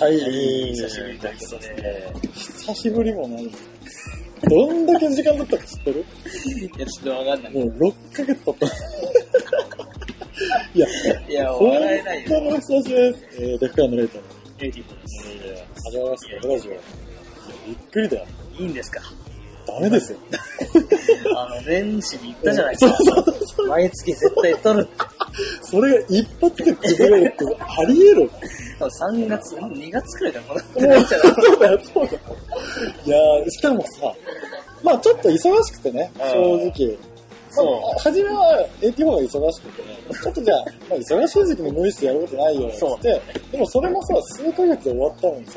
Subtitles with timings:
[0.00, 0.22] ラジオ。
[0.24, 2.12] はい、久しぶりということで。
[2.34, 3.50] 久しぶりもない。
[4.48, 6.00] どんだけ時間だったか知ってる？
[6.00, 7.52] いや、ちょっとわかんない。
[7.52, 8.66] もう6ヶ月経った。
[10.74, 10.86] いや、
[11.28, 12.28] いや、笑えないよ。
[12.28, 13.26] との久しぶりです。
[13.32, 14.24] えー、デフカーのレイトの。
[14.60, 15.28] エイティブです。
[15.28, 16.70] いやいや、始まりましたよ、ラジオ。
[16.70, 18.26] びっくりだよ。
[18.58, 19.00] いいんですか？
[19.66, 20.18] ダメですよ。
[21.36, 23.62] あの、年始に言ったじゃないですか。
[23.68, 24.92] 毎月絶対取るって。
[25.70, 28.30] それが一発で崩れるって、あり得る
[28.80, 32.18] ？3月、2月くらいからこのもう、 そうだよ、そうだよ。
[33.04, 34.12] いやー、しかもさ、
[34.82, 36.98] まあちょっと忙しくてね、うん正直。
[37.50, 37.64] そ
[37.96, 45.52] う初めは AT4 が忙しくてね、ちょっとじゃあ、まあ、忙しい時期に無理してやることないよ、って、でもそれもさ、数ヶ月で終わったのにさ、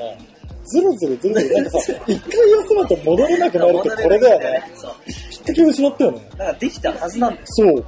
[0.66, 4.64] ずるずるずるずる、なんかさ、一回休むと戻れなくなるってこれだよね。。
[5.30, 6.30] きっかけを失ったよね。
[6.38, 7.62] なんかできたはずなんです。
[7.62, 7.86] そう。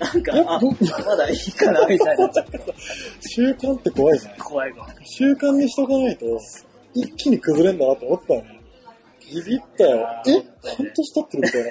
[0.00, 0.70] なんかえ、あ、ど
[1.06, 2.30] まだいいかな、みたいな。
[3.20, 4.34] 習慣って怖いね。
[4.38, 4.90] 怖い怖い。
[5.04, 6.26] 習慣にしとかないと、
[6.94, 8.60] 一気に崩れんだなと思ったよね。
[9.30, 10.08] ビビったよ。
[10.26, 10.32] え
[10.76, 11.64] 半年経ってるみたい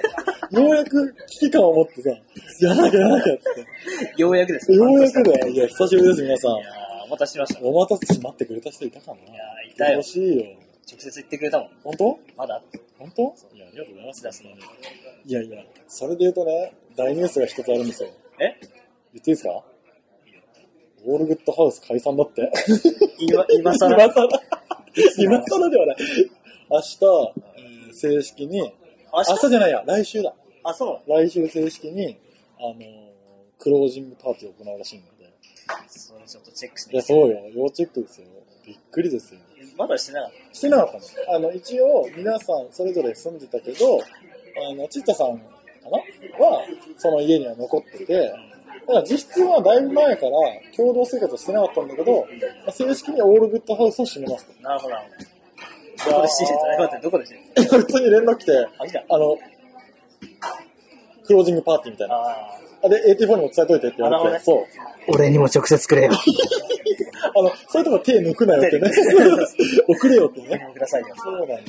[0.52, 0.62] な。
[0.62, 4.22] ようやく危機感を持ってさ、やらなきゃやらなきゃって。
[4.22, 5.48] ようやくですようやくだよ。
[5.48, 6.60] いや、久しぶりです、皆さんい。
[6.60, 7.60] やー、お待たせしました。
[7.60, 10.04] いお待たせし待ってくれた人いたかなやー、いたよ欲。
[10.04, 10.44] しいよ。
[10.90, 11.68] 直接言ってくれたもん。
[11.84, 12.18] 本当？
[12.36, 12.62] まだ
[12.98, 13.22] 本当？
[13.54, 14.42] いや、ありがとうございます。
[15.26, 18.08] いやいや、それで言うとね、大ニュースが一つあるんですよ。
[18.40, 18.58] え？
[19.12, 19.62] 言っていいですか？
[21.04, 22.50] オールグッドハウス解散だって。
[23.18, 24.04] 今、今更？
[24.04, 24.28] 今更
[25.18, 25.96] 今更ではない。
[26.70, 26.98] 明日、
[27.56, 28.72] えー正式に、明
[29.12, 30.32] 明日日じゃないや、来週だ。
[30.62, 31.10] あ、そう。
[31.10, 32.18] 来週正式に、
[32.58, 33.10] あのー
[33.58, 35.30] クロージングパーティーを行うらしいので。
[35.88, 37.08] それちょっとチェックしいや、て。
[37.08, 37.40] そうよ。
[37.54, 38.26] 要チェックですよ。
[38.64, 39.40] びっくりですよ。
[39.76, 40.98] まだしてなかっしてなかった
[41.32, 41.36] の。
[41.36, 45.42] あの、一応、皆さんそれぞれ住んでたけど、あの、ちったさん
[45.90, 45.96] か
[46.38, 46.62] なは、
[46.96, 48.32] その家には残ってて、
[48.86, 50.30] だから実質はだいぶ前から
[50.76, 52.26] 共同生活してなかったんだけど、
[52.64, 54.52] まあ正式にオールグッドハウスを閉めますと。
[54.54, 54.62] た。
[54.62, 56.10] なるほど、ど。
[56.10, 58.52] どこで知りたって、どこで知りたい普通に連絡来て、
[59.08, 59.36] あ、の、
[61.26, 62.14] クロージングパーティーみたいな。
[62.16, 64.62] ああで、AT4 にも伝えといてって言われて、あなるそう。
[64.62, 66.12] ー俺にも直接くれよ。
[67.36, 68.90] あの、そういうとこ手抜くなよってね。
[69.86, 70.70] 送 れよってね。
[70.72, 71.08] くださいよ。
[71.16, 71.60] そうなんだよ。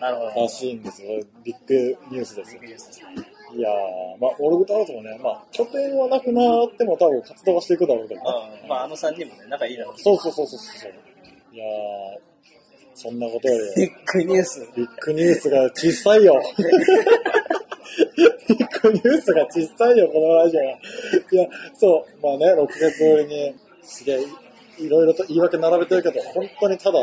[0.00, 0.42] なるほど。
[0.42, 1.22] らしいんですよ。
[1.44, 2.60] ビッグニュースですよ。
[2.60, 3.06] ビッグニュースですね
[3.54, 8.60] いやー、まあ、オルグタハウスもね、まあ、拠点はなくなっても多分活動はしていくだろうけどね。
[8.62, 8.68] うん。
[8.68, 10.02] まあ、あの3人もね、仲いいだろうし。
[10.02, 10.92] そうそうそうそうそう。
[11.52, 11.68] いやー、
[12.94, 14.68] そんなことより、ビッグニュース。
[14.76, 16.42] ビッグニュースが小さいよ。
[18.48, 20.66] ビッグニュースが小さいよ、このラジオは。
[20.66, 24.20] いや、そう、まあね、6月ぶりに、すげえ、
[24.78, 26.98] いろいろと言い訳並べてるけど、本当にただ、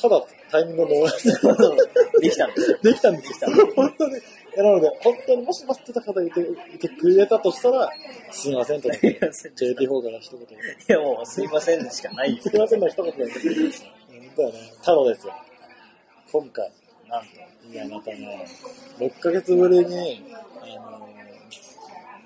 [0.00, 2.78] ただタイミングを逃して、できたんですよ。
[2.80, 3.50] できたんですよ。
[3.74, 4.12] 本当に。
[4.56, 6.40] なので、本当にもし待ってた方いて
[6.72, 7.90] いてくれたとしたら、
[8.30, 8.92] すいませんと。
[8.92, 10.40] すいません JT4 から一言。
[10.40, 10.46] い
[10.86, 12.40] や、もう、すいませんでしかないよ。
[12.40, 13.34] すいませんの一言だよね。
[14.84, 15.34] ただですよ。
[16.30, 16.70] 今回、
[17.08, 17.72] なんと。
[17.72, 18.46] いや、またね、
[19.00, 20.24] 6ヶ月ぶりに、
[20.60, 21.08] あの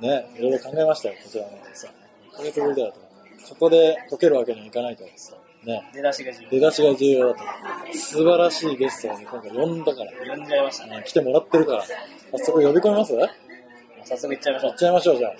[0.02, 1.58] ーね、いろいろ考えましたよ、こちらも。
[1.72, 1.96] そうね。
[2.34, 3.54] 6ヶ月ぶりだよと。
[3.54, 5.04] ここで解けるわけにはいかないと。
[5.68, 6.50] ね、出だしが重要。
[6.50, 7.40] 出だしが重要だと。
[7.92, 10.96] 素晴らしいゲストをね、今回呼んだから、呼んじゃいましたね。
[10.96, 11.84] ね来てもらってるから、
[12.32, 13.12] 早速呼び込みます？
[13.14, 13.28] や
[14.04, 14.76] 早速行っちゃいましょうっ。
[14.76, 15.32] ちゃいましょう、じゃあ。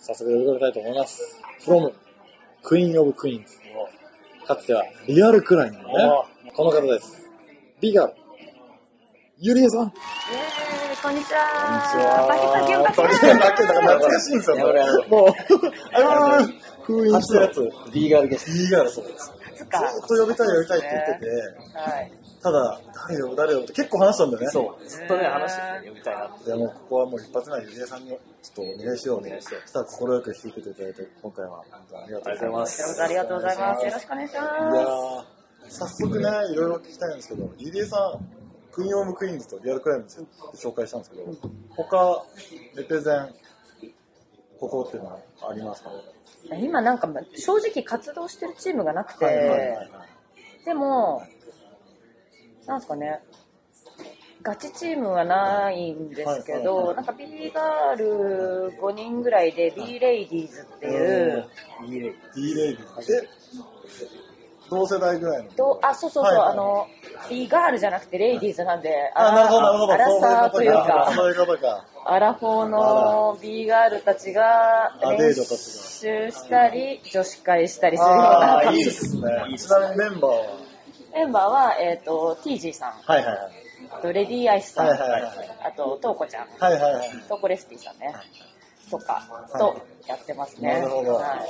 [0.00, 1.40] 早速呼び込みたいと思います。
[1.60, 1.92] from
[2.64, 3.44] Queen of Queens。
[4.46, 5.84] かつてはリアルクラインのね、
[6.54, 7.30] この方です。
[7.80, 8.14] ビガル。
[9.38, 9.92] ゆりえさん。
[11.02, 12.90] こんにちは。
[12.96, 14.82] こんにちは懐かしいんですよ、これ。
[15.08, 15.28] もう、
[15.92, 16.48] あれは
[16.82, 17.60] 封印したやつ。
[17.92, 18.52] ビーガールゲスト。
[18.52, 19.32] ビガルそうです。
[19.56, 22.12] ずっと呼びたい呼びたいって言ってて、はい。
[22.42, 24.50] ただ、誰よ、誰よって結構話したんだよね。
[24.50, 24.88] そう。
[24.88, 26.44] ずっとね、話してて呼びたいなって。
[26.50, 28.18] でもうここはもう一発目はゆりえさんにちょっ
[28.54, 29.56] とお願いしようお願いして。
[29.60, 33.02] そしたら快く引き受けていただいて、今回は本当にありがとうございます。
[33.02, 33.86] ありがとうございます。
[33.86, 35.24] よろしくお願いしいやまー、
[35.68, 41.24] 早速ね、いろいろ聞きたいんですけど、ゆりえさん、 Queen of Queens と Real Crimes って紹介したんですけど、
[41.76, 42.24] 他、
[42.74, 43.34] レペゼン、
[44.62, 45.18] ここっていうのは
[45.50, 45.90] ありますか？
[46.24, 46.54] す。
[46.60, 49.88] 今なんか正直活動してるチームがなくて、はいはいはいはい。
[50.64, 51.24] でも、
[52.66, 53.24] なんですかね、
[54.40, 61.44] ガチチームはないんですけど、はいはいはいなんか B ガール5人ぐらいで B Ladies っていう。
[61.88, 63.28] B Lady で、
[64.70, 65.50] 同世代ぐらいの。
[65.50, 66.86] とあ、そうそうそう、はいはいあの、
[67.28, 69.92] B girl じゃなくて ladies なんで、あ、なるほど、なるほど。
[69.92, 71.84] アラサーというか、そういうことか。
[72.04, 79.22] アラフォーの B ガールたちが練習したり、女子会したりするようあなあ、いい感じっすね。
[79.56, 80.42] ちなみにメンバーは？
[81.14, 83.38] メンバーは、えっ、と、TG さん、はいはいはい。
[83.90, 85.22] あと Lady Ice さん、はいはいはい
[85.64, 87.10] あと、トウコちゃん、はいはいはい。
[87.28, 88.14] トウコレスピーさんね。
[88.90, 89.22] とか
[89.58, 90.80] とやってますね。
[90.80, 91.40] なるほどはい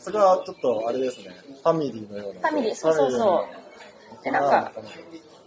[0.00, 1.30] それはちょっとあれですね。
[1.62, 2.48] ファミリーのような。
[2.48, 3.46] ファミリー、そうそうそ
[4.20, 4.24] う。
[4.24, 4.70] で、なんか、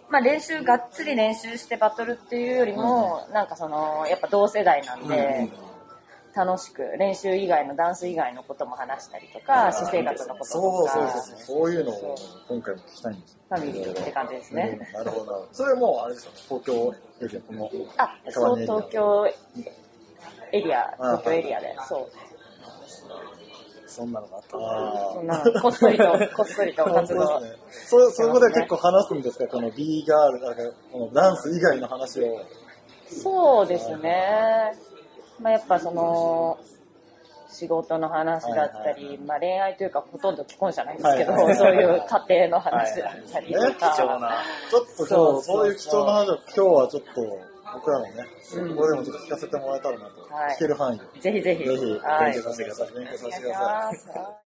[0.09, 5.49] まあ練習、がっつり練習してバトルっていうよりも、なんかその、やっぱ同世代なんで、
[6.35, 11.39] 楽しく練習以外のダンス以外のことも話したりとか、私生活のことそとか、うそうそうそう。
[11.41, 12.15] そういうのを
[12.47, 13.37] 今回も聞きたいんですよ。
[13.49, 14.79] ファミリーって感じですね。
[14.93, 15.49] なるほど。
[15.51, 17.71] それもうあれですよ、東京エリア、この。
[17.97, 19.27] あ、そう、東京
[20.51, 22.26] エリア、あ東京エリアで、そう。
[23.97, 24.57] そんなのがあった。
[24.57, 26.03] あそんな、こっそりと、
[26.37, 27.25] こっそりと本活動。
[27.27, 27.59] 当ですね。
[27.87, 29.47] そ、そこで結構話すんですか？
[29.47, 30.61] この B ガール、なんか、
[30.91, 32.39] このダンス以外の話を。
[33.09, 34.73] そうですね。
[35.39, 36.57] まあやっぱその、
[37.49, 43.89] 仕事の話だったり、まあ恋愛というかほとんど既婚者なんですけど、はいはいそういう家庭の話だったりとはいか。
[43.95, 44.31] 貴重な。
[44.69, 48.25] ちょっとそうそう、そういう貴重な話を今日はちょっと、僕らもね、
[48.55, 50.21] うんこれでもちょっと聞かせてもらえたらなと。
[50.33, 51.21] はい聞ける範囲で。
[51.21, 51.63] ぜひぜひ。
[51.67, 52.33] ぜひ、勉はい。
[52.33, 52.93] 強させてください。
[52.93, 54.47] 勉強させてください。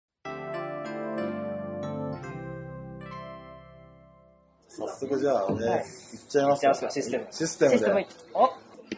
[4.68, 5.84] 早速じゃあね、はいいっ
[6.28, 7.78] ちゃいますかシステムシステムで。
[7.78, 8.50] システム、お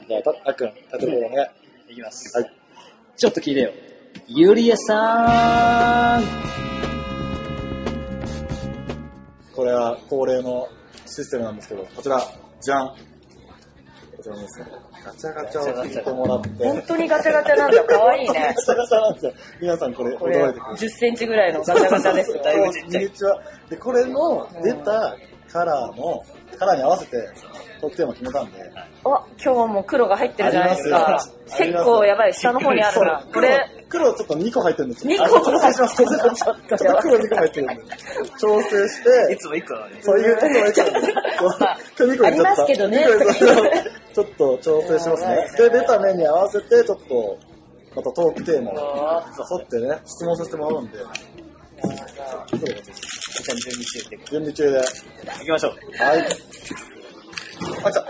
[0.08, 1.50] じゃあ、たあっくん、縦棒ね。
[1.88, 2.36] いきます。
[2.38, 2.50] はい。
[3.16, 3.72] ちょっと聞いてよ。
[4.28, 6.24] ゆりえさん
[9.54, 10.68] これは恒例の
[11.06, 12.20] システムなんですけど、こちら、
[12.60, 12.94] じゃん。
[14.24, 14.66] こちらですね。
[15.04, 16.48] ガチャガチャを引いてもらって。
[16.64, 17.84] 本当にガチャガチャなんだ。
[17.84, 18.54] かわいいね。
[18.56, 19.32] ガチャガチャなんですよ。
[19.60, 20.76] 皆さんこれこれ、驚いてくる。
[20.76, 22.42] 10センチぐらいのガチャガチャですよ。
[22.42, 23.38] だいぶちっちゃ。
[23.68, 25.16] で、これの出た
[25.52, 26.24] カラーの、
[26.58, 27.28] カラーに合わせて
[27.82, 28.72] トークテーマ決めたんで、
[29.04, 29.10] お、
[29.42, 31.24] 今日も黒が入ってるじゃないですか。
[31.58, 32.32] 結構やばい。
[32.32, 33.26] 下の方にあるな。
[33.32, 33.60] これ、
[33.90, 35.88] 黒、黒ちょっと2個入ってるんです2個も入ってる。
[35.88, 37.82] ちょっとちょっと黒2個入ってるんで、
[38.40, 39.74] 調整してい、つも一個。
[40.00, 40.86] そういう、そういう、そう
[41.98, 43.06] 今日2個ありますけどね
[44.14, 45.36] ちょっと調整しますね。
[45.58, 47.38] で、出た面に合わせて、ちょっと、
[47.96, 49.22] またトークテーマを
[49.58, 54.16] 沿ってね、質問させてもらうんで、準備中で。
[54.30, 54.78] 準備中で。
[54.78, 55.72] 行きましょう。
[56.02, 56.20] はい。
[57.84, 58.04] あ、来た。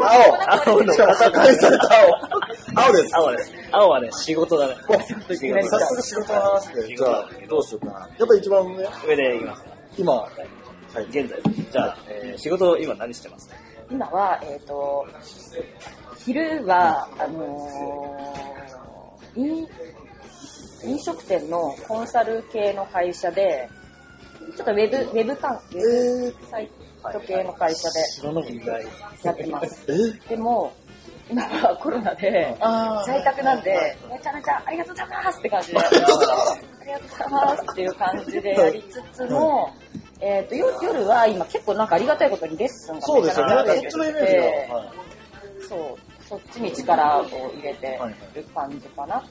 [0.00, 1.88] 青青の赤返された
[2.76, 3.16] 青 青です。
[3.16, 3.52] 青です。
[3.72, 4.76] 青はね、仕事だね。
[4.88, 8.08] お早速仕事の話で、じゃあ、どうしようかな。
[8.18, 9.64] やっぱ一番上、上で行きます。
[9.96, 10.28] 今、は
[11.00, 11.04] い。
[11.10, 11.40] 現在。
[11.70, 13.50] じゃあ、えー仕事今何してます
[13.90, 15.06] 今は、えっ、と、
[16.18, 18.48] 昼は、あのー
[19.36, 19.68] 飲
[20.84, 23.68] 飲食店のコンサル系の会社で、
[24.56, 26.70] ちょっとウェブ、ウェブ関え係、ー、サイ
[27.12, 28.00] ト系の会社で。
[29.24, 29.84] やってます。
[29.88, 30.72] えでも、
[31.30, 39.70] 今はコロナで、あ在宅なんで、めちゃめちゃありがとうございますって感じで、 ありがとうございますっていう感じでやりつつも、
[40.20, 43.54] えっ、と、よ夜は今結構なんかありがたいことにレッスンがそうですよね。
[43.66, 44.76] そっちのイメージてが。
[44.76, 45.08] はい
[45.68, 49.22] そう、そっちに力を入れてはいる感じかな。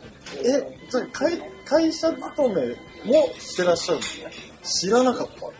[0.43, 2.67] え、それ会会社勤め
[3.05, 4.31] もしてらっしゃるんですね。
[4.63, 5.45] 知らなかった。
[5.45, 5.51] は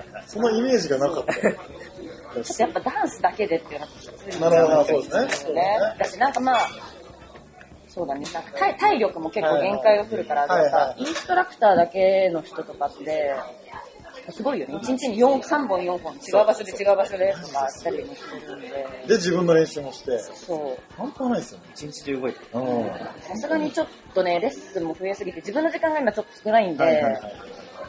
[0.00, 0.24] いはい。
[0.26, 1.32] そのイメージがなかった。
[1.34, 5.54] ちょっとやっぱダンスだけでっていうのはきついなるほど、そうですね。
[5.54, 5.78] ね。
[5.98, 6.68] だしなんかまあ、
[7.88, 13.34] そうだね、なんか体体力も結構限界が来るから、はいはいインストラクターだけの人とかって、
[14.30, 14.74] すごいよね。
[14.76, 18.68] 1日に4 3本4本違う場所で違う場所でとかしたりもしてるんで、
[19.08, 20.18] で、自分の練習もして。
[20.18, 20.78] そう。
[20.96, 21.64] 半端ないですよね。
[21.74, 22.46] 一日で動いてる。
[22.60, 22.88] うん。
[23.20, 27.22] さすがにちょっとね、レッスンも増えすぎて、自分の時間が今ちょっと少ないんで、はいはいはい。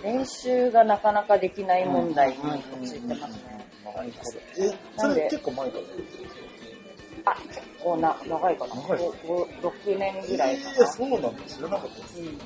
[0.04, 2.38] 練習がなかなかできない問題に
[2.82, 3.66] 陥ってますね。
[4.58, 5.84] え、それ結構前から？
[7.26, 8.76] あ、結構な、長いかな。
[8.76, 10.88] 長い5 6年ぐらいかえー、な。
[10.88, 11.30] そうなんだ。
[11.48, 12.20] 知らなかったです。
[12.20, 12.40] うん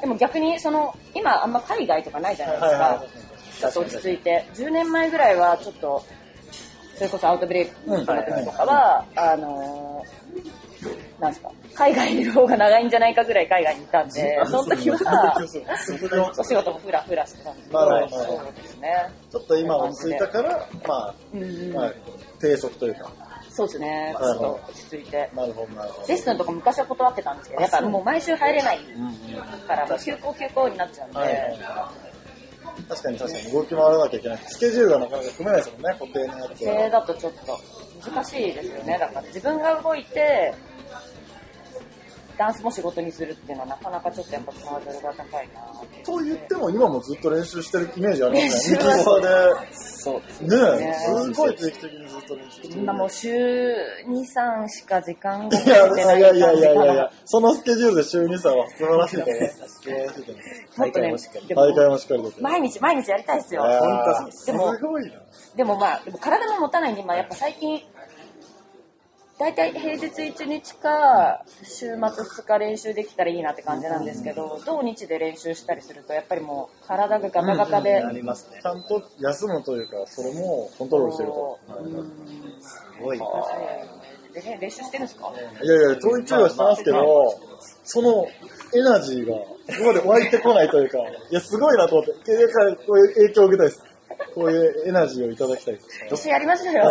[0.00, 3.04] でも逆に、その、今あんま海外とかないじゃないですはいはいか。
[3.60, 4.46] ちょっと落ち着いて。
[4.54, 6.02] 10年前ぐらいはちょっと、
[6.96, 15.36] それこそアウトブレイクの時とかは、あのー、なんですか、海外にいる方が長いんじゃないかぐらい海外にいたんで、その時は、
[16.38, 19.10] お仕事もふらふらしてたんですけど、なるほどそうですね。
[19.30, 21.92] ちょっと今落ち着いたから、まうんうんあ、まあ、
[22.40, 23.10] 低速というか。
[23.52, 25.30] そうですね、ちょっと落ち着いて。
[25.34, 26.08] なるほど、なるほど。
[26.08, 28.78] レッスンとか昔は断ってたんですけど、やっぱもう毎週入れない
[29.66, 31.58] から、もう休校休校になっちゃうんで、はいはい
[32.88, 34.38] 確かに確かに動き回らなきゃいけない。
[34.46, 36.90] スケジュールがなかなか組めないですもんね、固定のやつそれは。
[36.90, 38.98] だとちょっと難しいですよね。
[38.98, 40.54] だから自分が動いて、
[42.40, 45.60] ダンスも仕事にするっていうのはなかなかちょっとやっぱハードルが高いな
[46.02, 48.78] と言っても今もずっと練習してるイメージありますね。
[48.78, 50.40] ミキサそうです。
[50.40, 52.80] ねねえ、すごい定期的にずっと練習してる。
[52.80, 53.76] 今もう週2、
[54.08, 59.68] 3しか時間がいや取れてないいやいやいやいやいやら。、そのスケジュールで週2、3は素晴らしいと思います。
[59.68, 60.26] 素晴らしいね
[60.78, 62.22] 大会もしっかりで大会ももしっかり。
[62.40, 63.64] 毎日毎日やりたいですよ。
[64.46, 65.12] でもすごいな。
[65.56, 67.82] でもまあ、でも体も持たないんで、まあやっぱ最近、
[69.40, 78.66] 大体平日1日か週末2日練習できたらいいなって感じなんですけど、土日で練習したりするとやっぱりもう体がガタガタで、なりますねち。
[78.66, 81.58] ゃんと休むというか、それもコントロールしてると。
[81.68, 82.12] うん
[82.60, 83.24] すごいな。
[84.34, 85.32] でね練習してるんですか？
[85.62, 87.40] いやいや、ちょいちょいはしてますけど、
[87.84, 88.26] その
[88.74, 93.82] エナジーが、ここまで湧いてこないというか、いや、すごいなと思って、経営からこういう影響を受けたいです。
[94.34, 95.88] こういうエナジーをいただきたいです。
[96.12, 96.82] 一緒にやりましょうよ。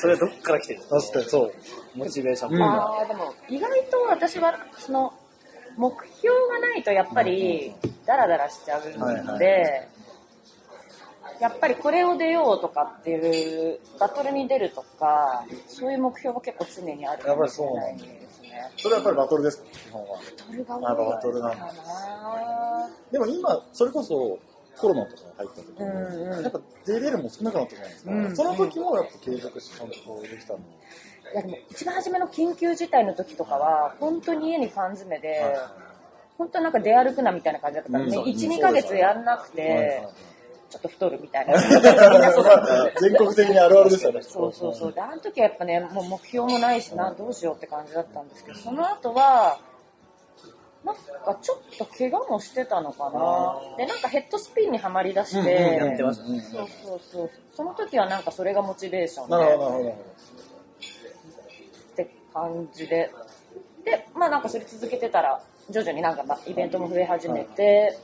[0.00, 1.52] それはどっから来てる確かにそう。
[1.94, 2.54] モチベーション。
[2.54, 5.12] うんああ、でも意外と私はその
[5.76, 7.74] 目標がないとやっぱり
[8.06, 9.88] ダラダラしちゃうはいはので、
[11.40, 18.70] やっぱりこれを出ようとかっていうバトルに出るとか、そういう目標は結構常にあるかもしれないですね。
[18.76, 20.18] それはやっぱりバトルですか、基本は。
[20.18, 22.90] バトルがあバト多いかな。
[23.10, 24.38] でも今、それこそ
[24.80, 28.12] コロナとか入った時に、うんうんやっぱ出れるも少なくなったじゃないですか。
[28.12, 30.58] うんその時もやっぱ継続してちゃんとできたの。
[31.32, 35.56] いやでも一番初めの緊急事態の時とかは本当に家に缶詰で、
[36.38, 40.02] 本当なんか出歩くなみたいな感じだったからね、うん1、2ヶ月やんなくて、
[40.70, 41.58] ちょっと太るみたいな。
[43.00, 44.22] 全国的にあるあるですよね。
[44.22, 44.92] そうそうそう。
[44.92, 49.58] で、あの時はやっぱね、もう目標もないしな、どうしようって感じだったんですけど、その後は、
[50.84, 53.76] なんかちょっと怪我もしてたのかな。
[53.76, 56.40] で、なんかヘッドスピンにはまりだして、うんうんやってましたね。
[56.40, 57.30] そうそうそう。
[57.54, 59.94] その時はなんかそれがモチベーションでなるほど、なるほどっ
[61.96, 63.10] て感じで。
[63.84, 67.98] で、まあなんかそれ続けてたら、徐々になんかまあイベントも増え始めて、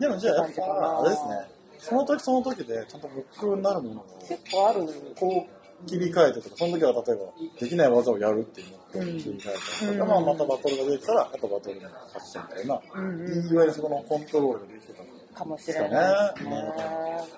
[0.00, 0.08] ど。
[0.08, 1.34] でもじゃあやっぱ、あれですね。
[1.78, 4.86] その時その時でちゃんと目標になるものを結構ある。
[5.18, 16.50] こう切り替えてとか、その時は例えばできない技をやるっていう目標に切り替えたりとか、うんまあまたバトルができたら、あとバトルに勝ちたみたいな、いわゆるそこのコントロールができてたのかもしれないですね。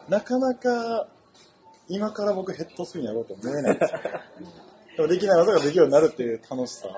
[0.08, 1.08] なかなか
[1.88, 4.00] 今から僕ヘッドスピンやろうと思えないですよ。
[4.96, 6.88] でもできない技ができるようになるっていう楽しさ。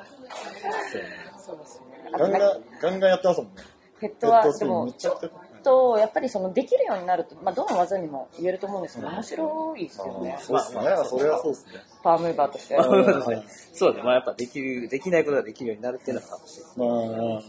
[1.45, 2.11] そうですね。
[2.13, 3.63] あガンガンガンガンやってますもんね。
[4.01, 5.46] ヘッドは、ヘッドスピンめ、ちゃくちゃ。
[5.67, 10.39] と、やっぱりそのできるようになると、まあ、どの技にも言えると思うんですけど、面白いですよね。
[10.41, 10.81] そうっすね。
[10.81, 11.73] それはそうっすね。
[12.05, 12.77] パワームーバーとして。
[12.77, 14.03] そうですね。
[14.05, 16.63] まあやっぱできる、できないことができるようになるっていうのが楽しい。
[16.79, 17.43] まあ、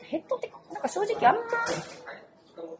[0.00, 1.42] ヘッドって、なんか正直あんま、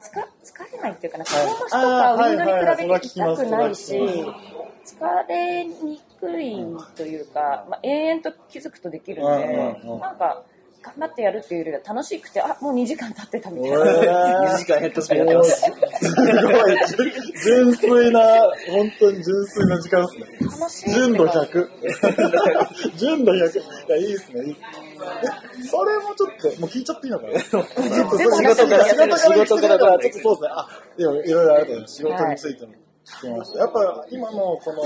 [0.01, 6.67] つか疲れないっていうかな、はい顔とかウィンドに比べて痛くないし、疲れにくい
[6.97, 10.43] というか、まあ、延々と気づくとできるんでうんうんうん、なんか、
[10.85, 14.55] 頑張ってやるっていうよりは楽しくて、あ、もう2時間経ってたみたいな。
[14.55, 15.63] 2時間ヘッドスピンやってます。
[15.63, 17.13] すごい、
[17.43, 18.21] 純粋な、
[18.69, 20.61] 本当に純粋な時間ですね。
[20.61, 20.91] 楽しい。
[20.91, 21.69] 純度100。
[22.99, 23.37] 純度100。
[23.37, 23.41] い
[23.89, 24.75] や、いいですね、いいっすね。
[25.63, 30.49] えそれもちょっと、もう聞いちゃっていいのかなちょっとそれ仕事から仕事から仕事からちょっとそうですね。
[30.53, 31.97] あ、でもいろいろあると思います。
[31.97, 33.59] 仕事についても聞きました。
[33.61, 34.83] やっぱ今のこの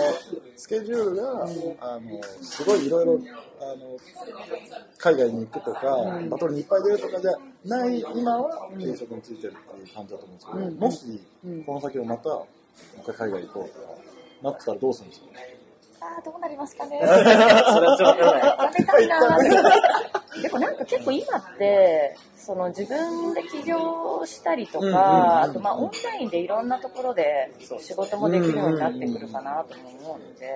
[0.57, 1.45] スケジュールが、
[1.81, 3.21] あの、すごいいろいろ、
[3.61, 3.97] あの、
[4.99, 5.97] 海外に行くとか、
[6.29, 7.33] バトルにいっぱい出るとかじゃ
[7.65, 10.75] ない、今は定職についてるっていう感じだと思うんですけど、うん。
[10.79, 12.47] もしうん、この先をまた、も
[12.99, 13.95] う一回海外行こうとか、
[14.43, 15.27] なったらどうするんですか
[16.01, 16.99] あーどうなりますかね？
[17.03, 19.29] それはちょっとね やめたいな
[20.42, 30.50] でもなんか結構今って、その自分で起業したりとうんうんうんか、あとまあオンラインでいろんなところで仕事もできるようになってくるかなとも思うので、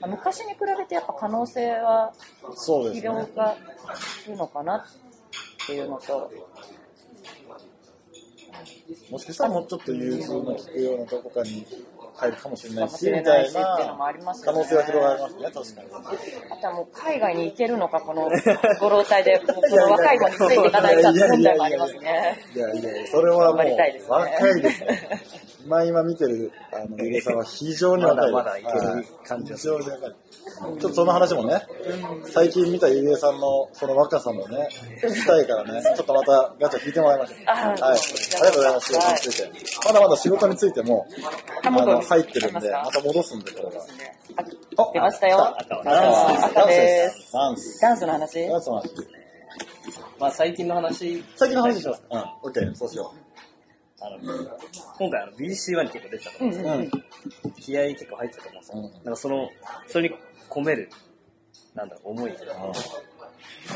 [0.00, 2.12] まあ昔に比べてやっぱ可能性は。
[2.92, 3.56] 広が
[4.26, 6.30] るのかなっていうのと、
[9.10, 11.66] もしかしたらもうちょっと融通の利くようなとこかに
[12.18, 13.78] 入るかもしれないし、みたいな
[14.44, 15.88] 可能性は広がりますね、確かに。
[16.50, 18.28] あとはもう海外に行けるのか、この
[18.80, 22.38] ご老体で、この若い子についていかないかって問題もありますね。
[22.54, 25.98] いやいや、それはもう頑張りたいですね若いですね。
[25.98, 28.32] 今今見てる、あの、ゆげさんは非常に若いです。
[28.32, 30.10] まだまだいけるはい感じが非常に若い。
[30.10, 31.66] ちょっとその話もね、
[32.24, 34.68] 最近見たゆげさんのその若さもね、
[35.00, 37.38] したいからね、 ちょっとまたガチャ聞いてもらいましょう。
[37.46, 37.68] あはい。
[37.68, 38.92] ありがとうございます。
[38.92, 39.52] 仕事について。
[39.86, 41.06] まだまだ仕事についても、
[41.62, 43.84] あの、入ってるんで、また戻すんで、これは。
[44.76, 45.58] あ出ましたよ。
[45.58, 47.32] 赤ダンス赤です。
[47.32, 47.80] ダンス。
[47.80, 48.48] ダンスの話？
[48.48, 48.90] ダンスの話。
[50.18, 52.02] まあ最近の話、最近の話します。
[52.10, 52.18] うん。
[52.42, 53.12] オッケー、そうしよ
[54.00, 54.18] あの、
[54.98, 57.46] 今回あの BC1 に結構出てたと思うんですう。
[57.46, 57.52] うん。
[57.52, 58.78] 気合結構入ってたと思うんですよ。
[58.78, 59.50] うんなんかその、
[59.86, 60.14] それに
[60.48, 60.90] 込める、
[61.74, 62.38] なんだろう、思いが。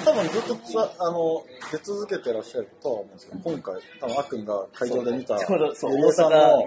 [0.04, 6.66] 多分ずっとあの出続けてらっしゃるとは思うんですけど、今回、多分あっくんが会場で見た、ゆげさんの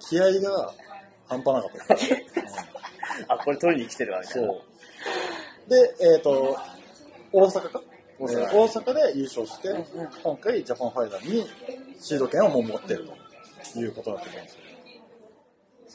[0.00, 0.74] 気合が
[1.28, 2.14] 半端なかったです。
[3.28, 4.48] あ、これ取りに来てるわ、みたいな。
[4.48, 4.62] そ
[5.66, 5.70] う。
[5.70, 6.56] で、えっ、と、
[7.32, 7.82] 大阪か？
[8.20, 9.68] 大阪で優勝して、
[10.22, 11.46] 今回ジャパンファイナルに
[12.00, 13.08] シード権をもう持ってる
[13.72, 14.60] ということだと思うんですよ。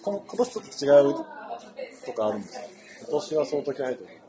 [0.04, 1.14] この今年ちょっと違う
[2.06, 2.62] とかあるんですか？
[3.02, 4.22] 今年は相当気合入ってる。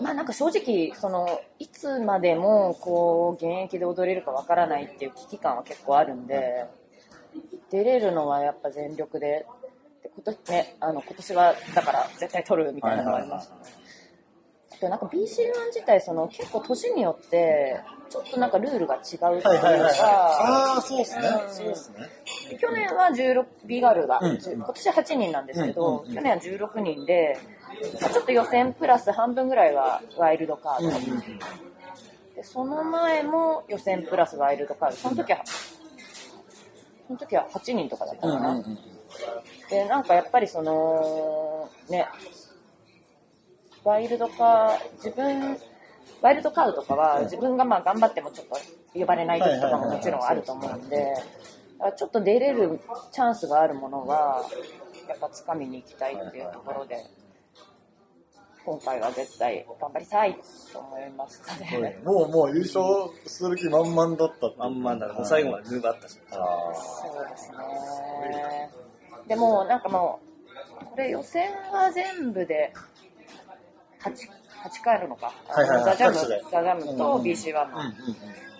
[0.00, 6.66] まあなんか正直、その、いつまでも、こう、現役で踊れるかわからないっていう危機感は結構あるんで、
[7.70, 9.46] 出れるのはやっぱ全力で、
[10.02, 13.60] で今年ね、あの、今年は、だから絶対取るみたいなのがありましたね。
[14.76, 17.80] あとなんか BC1 自体、その、結構年によって、
[18.10, 21.22] ちょっとなんかルールが違うっていうか、ああ、そうですね。
[21.26, 22.58] うんそうですね。
[22.58, 27.38] 去年は16、ビガルが、うん10今年8人なんですけど、うんうんうん去年は16人で、
[28.00, 30.90] まあちょっと予選プラス半分ぐらいはワイルドカード。
[32.34, 34.96] でその前も予選プラスワイルドカード。
[34.96, 35.42] その時は、
[37.06, 38.62] その時は8人とかだったかな。
[39.70, 42.06] で、なんかやっぱりその、ね、
[43.86, 45.56] ワイルドカー、自分、
[46.20, 48.58] ワイルドカードとかは自分がまあ頑張ってもちょっと
[48.94, 51.14] 呼ばれない時とかももちろんあると思うんで、
[51.96, 52.80] ちょっと出れる
[53.12, 54.44] チャンスがあるものは、
[55.08, 56.96] やっぱ掴みに行きたいっていうところで、
[58.64, 60.36] 今回は絶対頑張りたい
[60.72, 62.00] と思いましたね。
[62.04, 62.82] もう、もう優勝
[63.24, 66.18] する気満々だったってまんまんだもう最後までムーブあったし。
[66.32, 66.34] あ
[66.74, 68.68] そうですね。
[69.28, 70.18] でも、なんかも
[70.82, 72.72] う、これ予選が全部で
[74.10, 75.32] 8、8回あるのか。
[75.48, 76.14] はいはいはいザ・ジャム、
[76.50, 77.82] ザ・ジャムとうんうん BC1 のあ。
[77.82, 77.94] うんうん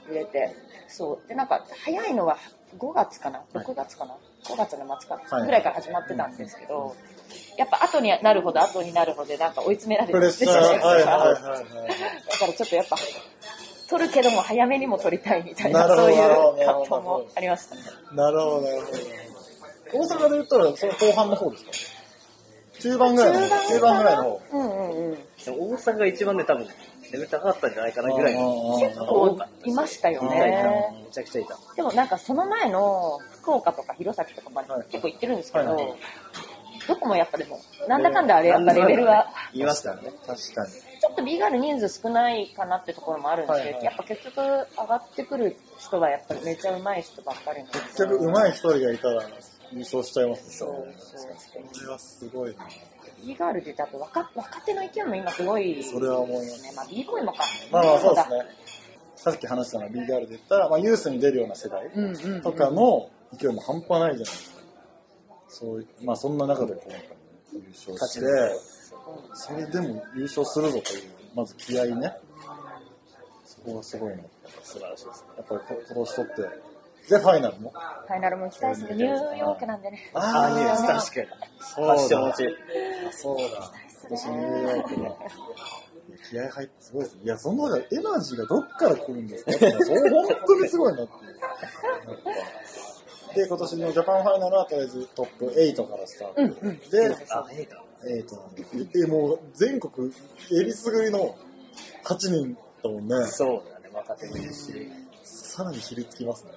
[0.09, 0.55] 入れて、
[0.87, 1.29] そう。
[1.29, 2.39] で、なんか、早いのは
[2.79, 6.95] 5月かな ?6 月かな ?5 月の末かはいぐらいから始まってたんですけど、
[7.59, 11.65] やっぱ後になるほど後になるほどなんか追い詰められてシャー、はいはいはいだはい。
[12.39, 12.97] からちょっとやっぱ、
[13.91, 16.19] 取るけども早めにも取りたいみたいな、そういう
[16.65, 17.81] 葛藤もありましたね。
[18.13, 20.07] なるほど、なるほど。
[20.07, 21.71] 大阪で言ったら、その後半の方ですか？
[22.79, 23.69] 中盤ぐらいの方。
[23.69, 24.41] 中盤ぐらいの方。
[24.53, 25.19] うんうんうん。
[25.47, 26.73] でも大阪が一番で多分、レ
[27.13, 28.79] ベル高かったんじゃないかなぐらいの。
[28.81, 30.93] 結構いましたよね。
[31.07, 31.57] めちゃくちゃいた。
[31.77, 35.97] でもなんかその前の福岡とか弘前とかまで結構行ってるんですけど、はいはい
[36.87, 40.13] どこもやっぱでも、なんだかんだあれやっぱレベルは、言いましたよね。
[40.27, 40.71] 確かに。
[41.01, 47.79] ちょっと B ガール人数少ないかなってところもあるんですけど、はいはいやっぱ結局上がってくる人はやっぱりめちゃ上手い人ばっかりなんで。
[47.81, 49.23] 結局、上手い一人がいたら
[49.73, 50.51] 優勝しちゃいますね。
[50.53, 51.63] そうそうそう。
[51.73, 52.69] それはすごいな。
[53.25, 56.73] B ガールって言ったら若若手の勢いも今すごい、それは思いますね。
[56.77, 57.45] まあ B ボーイもか。
[57.71, 58.37] まあまあそうですね。
[59.17, 61.91] さっき話したのは B ガールで言ったら、まあユースに出るような世代。
[62.43, 64.61] とかの勢いも半端ないじゃないですか。
[65.49, 66.93] そういまあそんな中でこう、
[67.57, 68.27] 優勝して、
[69.35, 71.03] それでも優勝するぞという、
[71.35, 72.13] まず気合いね。
[73.45, 74.23] そこがすごいな。
[74.63, 75.25] 素晴らしいです。
[75.37, 76.66] やっぱり今年とって。
[77.09, 77.73] で、ファイナルも？
[78.07, 78.95] ファイナルも行きたいですね。
[78.97, 80.11] ニューヨークなんでね。
[80.15, 80.83] ああ、いいです。
[80.83, 81.29] ね確かに。
[81.61, 82.37] そうファッション持ち。
[83.13, 83.45] そうだ。
[84.01, 85.17] 今年ニューヨークだ。
[86.31, 87.21] 気合入ってすごいですね。
[87.25, 89.53] いや、その中でエナジーがどっから来るんですか？
[89.53, 91.13] そう本当にすごいなって
[93.41, 96.43] で、今年のジャパンファイナルはとりあえずトップ8からスタート。
[96.43, 96.79] うんうん。
[96.91, 97.85] で、あ、いいか。
[98.03, 98.55] 8なん
[98.91, 99.01] で。
[99.01, 100.13] で、もう全国
[100.53, 101.37] えりすぐりの
[102.05, 103.27] 8人だもんね。
[103.27, 104.91] そうだね、若手もいるし。
[105.23, 106.53] さらにひりつきますね。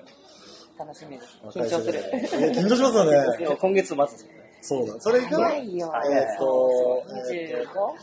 [0.80, 1.38] 楽しみです。
[1.44, 2.00] 緊張する。
[2.13, 3.58] え緊張しますよね。
[3.60, 4.39] 今月末ですよね。
[4.62, 4.96] そうだ。
[5.00, 5.52] それが？
[5.52, 5.68] えっ
[6.39, 7.74] と、えっ 25?
[7.74, 7.96] と、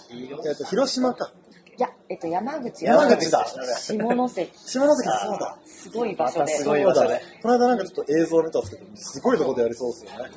[0.49, 1.33] えっと、広島か。
[1.79, 3.67] いや、えっと、山口山口だ下関。
[3.77, 5.59] 下関だ、そうだ。
[5.67, 6.53] すごい場所で。
[6.55, 7.21] すごい場所で。
[7.43, 10.31] この間なんかちょっと映像見たんですけど、すごいとこでやりそうですよね。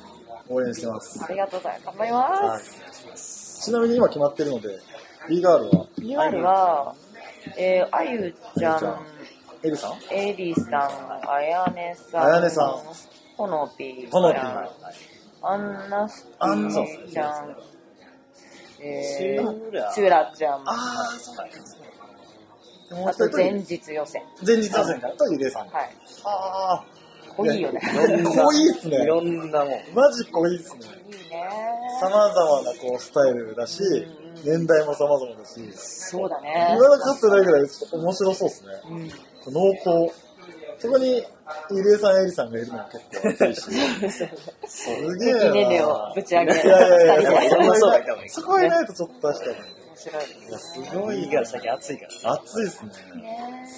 [0.48, 1.22] 応援してます。
[1.24, 1.96] ありがとうございます。
[1.96, 2.58] 頑張りま
[3.16, 3.60] す。
[3.62, 4.78] ちなみに今決まってるので、
[5.28, 6.94] B ガールは、PR は、
[7.56, 9.06] えー、あゆちゃん、
[9.62, 9.92] エリさん？
[10.10, 12.74] エリさん、あやねさん、あやねさん
[13.36, 14.68] ほのぴーほのぴーちゃん、
[15.42, 17.56] アンナスティちゃん、
[18.80, 21.44] えー、ラチュラちゃん、ああ、そうだ。
[22.96, 24.22] もうあ一人と前日予選。
[24.44, 25.68] 前日予選からとゆれさん。
[25.68, 25.90] はい。
[26.24, 26.84] ああ。
[27.36, 27.80] 濃いよね。
[28.24, 29.02] 濃いっすね。
[29.04, 29.70] いろんなもん。
[29.94, 30.86] マジ濃いっすね。
[31.08, 31.48] いいね。
[32.00, 33.80] 様々なこうスタイルだし、
[34.44, 36.74] 年代も様々だし、そうだね。
[36.76, 38.72] 今だかつてないぐらいちょっと面白そうですね。
[38.90, 39.08] うん。
[39.46, 40.12] 濃厚。
[40.78, 41.22] そこに、
[41.70, 43.60] ゆりえさん、えりさんがいるのも結構熱いし。
[44.66, 45.40] すげえな。
[45.40, 49.52] 平均年齢をぶち上げいやいやいや、そこいないそこはいないとちょっと確かに。
[49.52, 50.48] 面白い。
[50.48, 52.32] いや、すごいいいから最近暑いから。
[52.32, 52.88] 暑いですね。
[53.22, 53.68] ね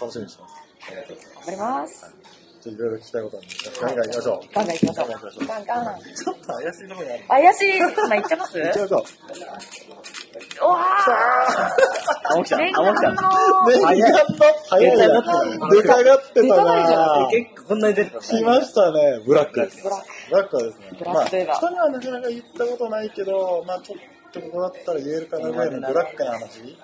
[0.00, 0.54] 楽しみにしてます。
[0.90, 2.16] 頑張ります。
[2.62, 4.54] じゃあいろいろ聞きたいことあるんで、ガンガン行きましょう。
[4.54, 5.46] ガンガン行きましょう。
[5.46, 6.00] ガンガン。
[6.14, 7.24] ちょっと怪しいところにある。
[7.28, 7.76] 怪しい。
[7.76, 10.21] 今行っちゃいます行きましょう。
[10.62, 12.56] おわあ、起きた。
[12.56, 13.12] ー念あ、起きた。
[13.12, 13.68] 願の。
[13.68, 14.12] ね、早い。
[14.12, 14.18] な。
[14.68, 14.96] 早い。
[14.96, 15.68] な。
[15.70, 17.28] 出かがってたな。
[17.30, 19.60] 結構こんなに出てた来ましたね、ブラック。
[19.60, 19.82] です。
[19.82, 21.54] ブラックはですね、ブラまあ、ックといえば。
[21.54, 23.98] 人にはなかなか言ったことないけど、まあちょっ
[24.32, 26.76] とここだったら言えるかなぐらいのブラックな話。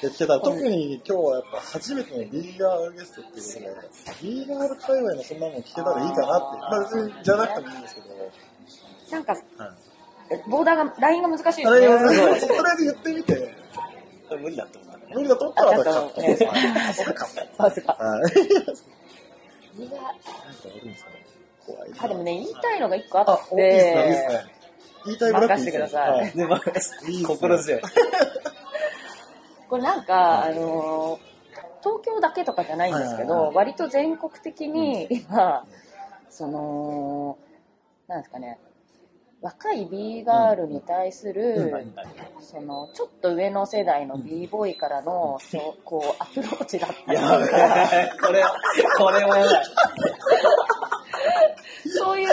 [0.00, 0.34] で聞けた。
[0.34, 8.06] ら、特に今日はやっぱ初めての B ガールゲストっていうことで、B ガール界隈のそんなもん聞けたらいいかなって、まあ別にじゃなくてもいいんですけど、
[9.10, 9.87] なんか、はい
[10.48, 12.14] ボーダーが、ラインが難しいですあれ、とね。
[12.14, 13.54] りあえず言ってみて、
[14.30, 15.14] 無理だと思う。
[15.14, 15.80] 無理だと思ったあ、ら
[21.98, 24.44] あでもね、言いたいのが一個あって、ね。
[25.06, 26.32] 言いたいブラック任せてください。
[27.24, 27.82] 心強い。
[29.68, 31.28] これなんか、あのー
[31.80, 35.64] 東京だけとかじゃないんですけど、割と全国的に今、
[36.28, 37.38] その、
[38.08, 38.58] なんですかね、
[39.40, 41.86] 若い B ガールに対すうんる、
[42.40, 48.18] その、ちょっと上の世代の B ボーイからの、そうこう、アプローチだったりとか、い。
[48.18, 48.42] これ、
[48.98, 49.64] これはやばい。
[51.96, 52.28] そういう、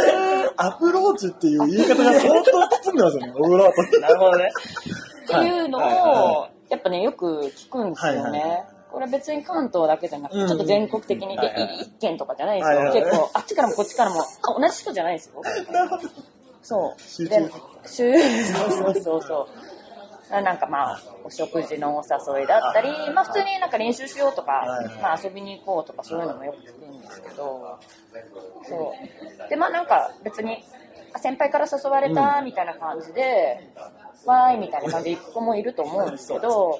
[0.57, 3.99] アプローチっていう言い方が相当包んでますよね、オブラート。
[3.99, 4.49] なるほどね。
[5.25, 5.77] っていうの
[6.41, 8.63] を、やっぱね、よく聞くんですよはいはいはね。
[8.91, 12.77] これは別に関東だけじゃなくて、うんちょっと全国的に、ではいはい一軒とかじゃないですよ。
[12.77, 15.41] はいはい結構、あっちからもこっちからも、あ同じ人じゃないですよ。
[16.65, 17.27] そう。
[17.27, 17.51] で、
[17.85, 19.47] 集そうそうそうそう。
[20.31, 24.65] あなんかまあ、お食事のお誘いだったり、まあ普通になんか練習しようとか
[24.99, 27.77] まあ遊びに行こうとかそういうのもよく聞くんですけど、
[28.67, 28.93] そ
[29.45, 29.49] う。
[29.49, 30.65] で、まあなんか別に、
[31.13, 33.69] あ先輩から誘われたみたいな感じで、
[34.25, 36.79] わーいみたいな感じで行く子もいると思うんですけど、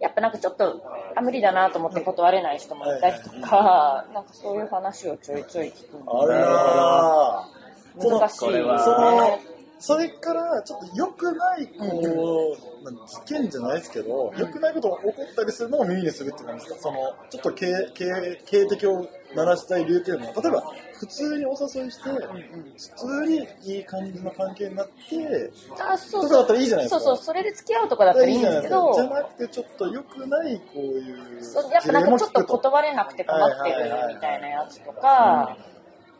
[0.00, 0.82] やっぱなんかちょっと、
[1.14, 7.63] あ、無理だなと思って断れない人もいたりとか、なんかそういう話をちょいちょい聞くんであらー。
[7.96, 8.38] 難しい。
[8.38, 9.54] そのね。
[9.78, 18.06] それから、ちょっと良くない、こう、まあ事件じゃないですけど、良くないことが起こったりするのを耳にするって感じですかその、ちょっと警、警、
[18.46, 20.62] 警笛を鳴らしたい理由っていうのは、例えば、
[20.94, 27.00] 普通にお誘いして、普通にいい感じの関係になって、あ、そうとかだったらいいじゃないですか。
[27.00, 31.44] そうそう、それで付き合うとかだったらいいんですけど、じゃなくて、ちょっと良くない、こういう。
[31.44, 35.56] そうやっぱなんかちょっと断れなくて困ってるみたいなやつとか、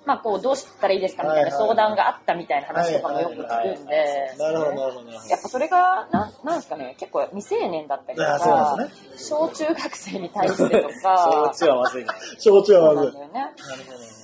[0.06, 5.10] まあこうどうしたらいいですかみたいな相談があったみたいな話とかもよく聞くんで、なるほど、なるほど。
[5.28, 12.14] やっぱそれが、なんなんですかね、結構未成年だったりとかんで、小中学生に対してとそかっ、 ちはまずいな。
[12.38, 13.12] 焼酎そうはまずい。
[13.12, 14.23] なんだよね。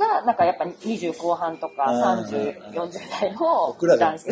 [0.00, 4.30] が、なんかやっぱ20後半とかうん30、40代の男性。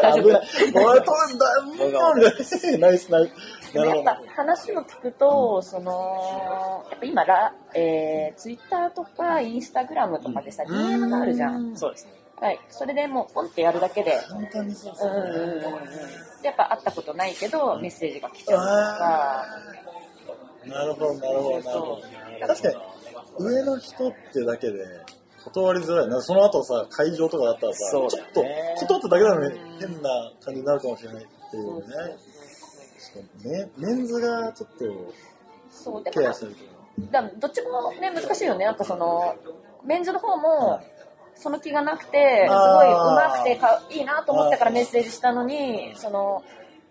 [0.00, 0.86] 大丈夫危ない。
[0.86, 3.76] おい、取るんだ、うんナイス、ナイス。
[3.76, 4.18] やっぱ。
[4.34, 11.76] 話を聞くと、その、やっぱ今ラ、えー、ツイッターとかインスタグラムとかでさ、DM があるじゃん。
[11.76, 12.12] そうですね。
[12.40, 12.60] はい。
[12.68, 15.62] それでもうポンってやるだけで、簡単にそううんうんうんうん。
[16.42, 18.64] でやっぱ会ったことないけど、メッセージが来ちゃうと
[18.98, 19.46] か、
[20.66, 22.02] なるほど、なるほど、なるほど。
[22.46, 22.74] 確かに、
[23.38, 24.84] 上の人ってだけで、
[25.44, 26.20] 断りづらいな。
[26.20, 28.44] その後さ、会場とかだったらさ、そうちょっと
[28.86, 31.94] 断っただけなのに変な感じになるかもしれないっていうね。
[33.44, 35.14] ねメンズがちょっと
[35.70, 37.12] そう、でケアしてるけど。
[37.12, 38.64] だどっちもね、難しいよね。
[38.64, 39.36] なんかその、
[39.84, 40.80] メンズの方も、
[41.34, 46.42] その気がなくて、すごいあー上手くてかいいなと思ったからメッセージしたのに、その、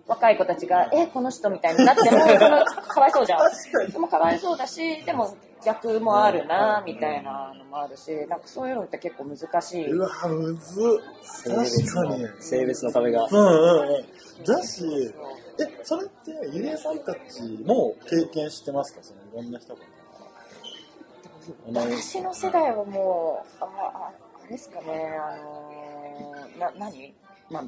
[0.08, 3.50] 若い子たちが、え、この人みたいになっても、そのかわいそうじゃん。
[3.92, 9.92] でもかわいそうだし、でも逆もあるな、みたいなのもあるし、なんかそういうのって結構難しい。
[9.92, 11.44] うわ、むずっ。
[11.44, 11.56] 確
[11.94, 12.28] かに。
[12.40, 13.28] 性別の壁が。
[13.30, 14.44] うんうんうん。
[14.46, 14.84] だし、
[15.60, 19.00] え、それって、ゆりえさんたちも経験してますか？
[19.02, 19.82] そのいろんな人が。
[21.74, 27.14] 私の世代はもう、あ、ああれですかね、あのーな、何？
[27.50, 27.64] まあ、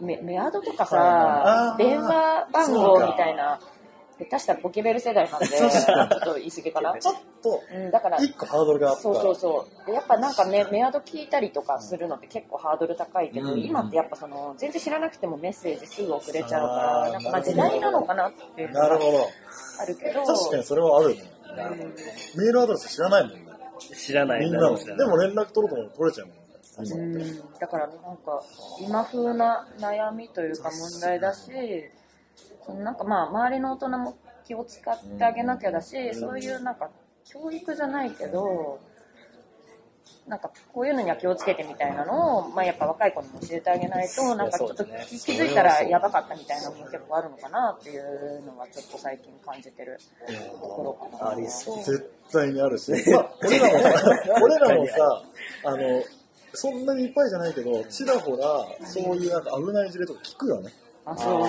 [0.00, 3.58] メメアドとかさ電話番号みたいな、
[4.24, 6.98] 下手したらポケベル世代なんで、ちょっと言い過ぎかな？
[6.98, 9.02] ちょっと、うん、だから、一個ハードルがあった。
[9.02, 9.86] そうそうそう。
[9.86, 19.28] でやっぱなんかメメアド聞いたりとかするのって結構ハードル高いけど、うん今ってやっぱその、全然知らなくてもメッセージすぐ送れちゃうから、なんかまあ時代なのかなっていうのがなるほど。
[19.80, 21.22] あるけど、確かにそれはあるね。
[22.36, 23.46] メールアドレス知らないもんね。
[23.96, 24.40] 知らない。
[24.40, 24.76] みんなの。
[24.76, 26.42] 誰も知らないでも連絡取ろうと思取れちゃうもんね。
[26.42, 26.42] う
[26.80, 28.42] んだからなんか
[28.80, 31.50] 今風な悩みというか問題だし、
[32.66, 36.90] そのなんかまあ周りの大人も気を使ってあげなきゃだし、そういうなんか
[37.24, 38.80] 教育じゃないけど、
[40.26, 49.98] なんかこういうのには気をつけてみたいなのを、まあやっぱ若い子にも教えてあげないと、なんかちょっと気気づいたらやばかったみたいなのも結構あるのかなっていうのはちょっと最近感じてる
[50.60, 51.32] ところかな。
[51.32, 52.92] ありそう絶対にあるし。
[53.12, 55.22] まあ、俺らもさ、俺らもさ、
[55.64, 56.02] あの、
[56.54, 60.72] そんなにいっぱいじゃないけど、ちらほら、そういうなんか危ない事例とか聞くよね。
[61.04, 61.42] あ、そう。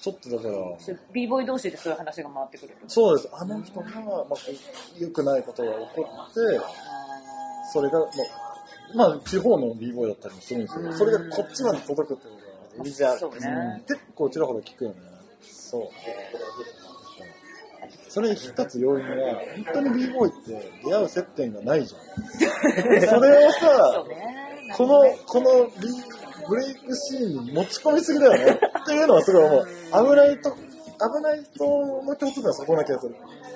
[0.00, 0.54] ちょっとだから、
[1.12, 2.74] b ボーイ同士でそういう話が回ってくる。
[2.88, 3.28] そうです。
[3.32, 4.24] あの人が、まあ、
[4.98, 6.40] 良くないことが起こって、
[7.70, 8.08] それが、まあ、
[8.94, 10.92] まあ、地方の b ボーイだったりもするんですよ。
[10.94, 12.34] それがこっちまで届くってこ
[12.78, 13.82] とが、じゃあ、そうね。
[13.86, 14.96] 結構ちらほら聞くよね。
[15.42, 15.88] そう。
[18.08, 19.34] それ一つ要因は、
[19.72, 22.00] 本当に b ボーイって出会う接点がないじゃん。
[23.06, 24.40] それをさね。
[24.76, 25.88] この、このビ
[26.50, 28.60] ブレイクシーンに持ち込みすぎだよね。
[28.82, 29.66] っていうのはすごい思う。
[30.10, 33.14] 危ないと、危ない人の共通点はそこな気がする。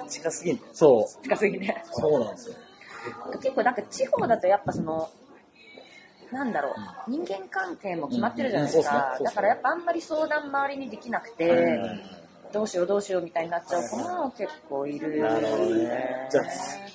[0.08, 0.60] 近すぎん。
[0.72, 1.22] そう。
[1.24, 1.84] 近すぎね。
[1.92, 2.56] そうなんですよ。
[3.42, 5.10] 結構なんか地方だとやっぱその、
[6.32, 6.70] なんだろ
[7.08, 9.14] う、人間関係も決まってるじゃないですうんうんか。
[9.18, 11.44] そうですねだからやっぱあんまり相談周りにできなくて、
[12.54, 15.20] どうしようどうしようみたいになっちゃう子も結構いる。
[15.20, 16.28] なるほどね。
[16.30, 16.44] じゃあ、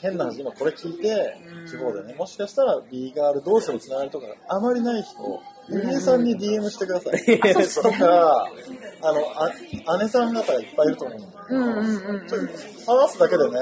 [0.01, 1.35] 変な話、今これ聞いて、
[1.69, 7.19] 地方でね、もしかしたら B ガール同士のつながりとかあまりない人、ゆりえさんに DM してください。
[7.67, 8.45] そしたら、
[9.01, 9.19] あの、
[9.85, 12.47] あ姉さん方がいっぱいいると思うんで、うんうんうんちょっ
[12.85, 13.59] と話すだけでね、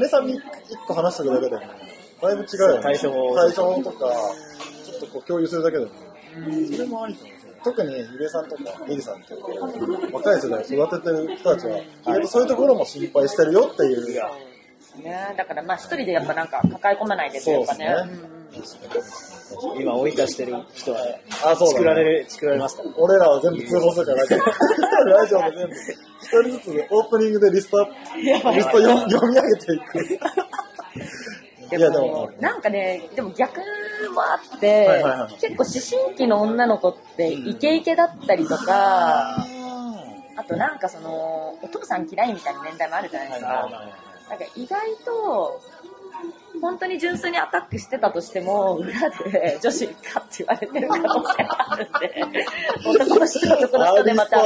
[0.00, 0.42] 姉さんに一
[0.86, 1.68] 個話しておくだけでね、
[2.22, 2.82] だいぶ違うよね。
[2.82, 4.10] 対処法とか、
[4.86, 5.90] ちょっとこう共有するだけでね、
[6.72, 7.60] それもありかもしれない。
[7.62, 9.34] 特にゆりえさんとかエリさんって
[10.12, 14.06] 若い世代を育ててる人たちは、意外とそういうところも心配してるよっていう。
[15.02, 17.94] ね、だからまあ一人でやっぱなんか抱え込まないでというかね。
[18.52, 19.30] そうですね
[19.78, 20.98] 今追い出してる人は、
[21.44, 22.90] あ、そうだね作られる、作られますから。
[22.96, 24.38] 俺らは全部通報するからラジオ。
[24.38, 30.18] ラジオで全部、一人ずつでオープニングでリスト、リスト読み上げていく。
[31.78, 33.60] でもも、なんかね、でも逆
[34.14, 35.34] もあって、はいはいはい。
[35.40, 39.46] 結構思春期の女の子ってイケイケだったりとか、
[40.36, 43.48] あとなんかその、お父さん嫌いみたいな年代もあるじゃないですか。
[44.28, 45.60] なんか意外と、
[46.60, 52.46] 本当に純粋にアタックしてたとしても、裏で女子かって言われてる可能性があるんで、
[52.84, 54.42] 男の人は男の人でまた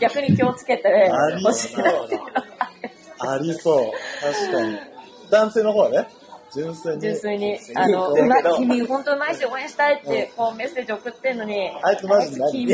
[0.00, 3.90] 逆に気をつけてありほしいなっていうのがありそう。
[4.22, 4.78] 確かに。
[5.30, 6.08] 男性の方はね、
[6.54, 7.00] 純粋に。
[7.00, 12.66] 純粋に、 あの、うまい、君本当うまいし応援したいって、こうメッセージ送ってんのに、あいつマジで何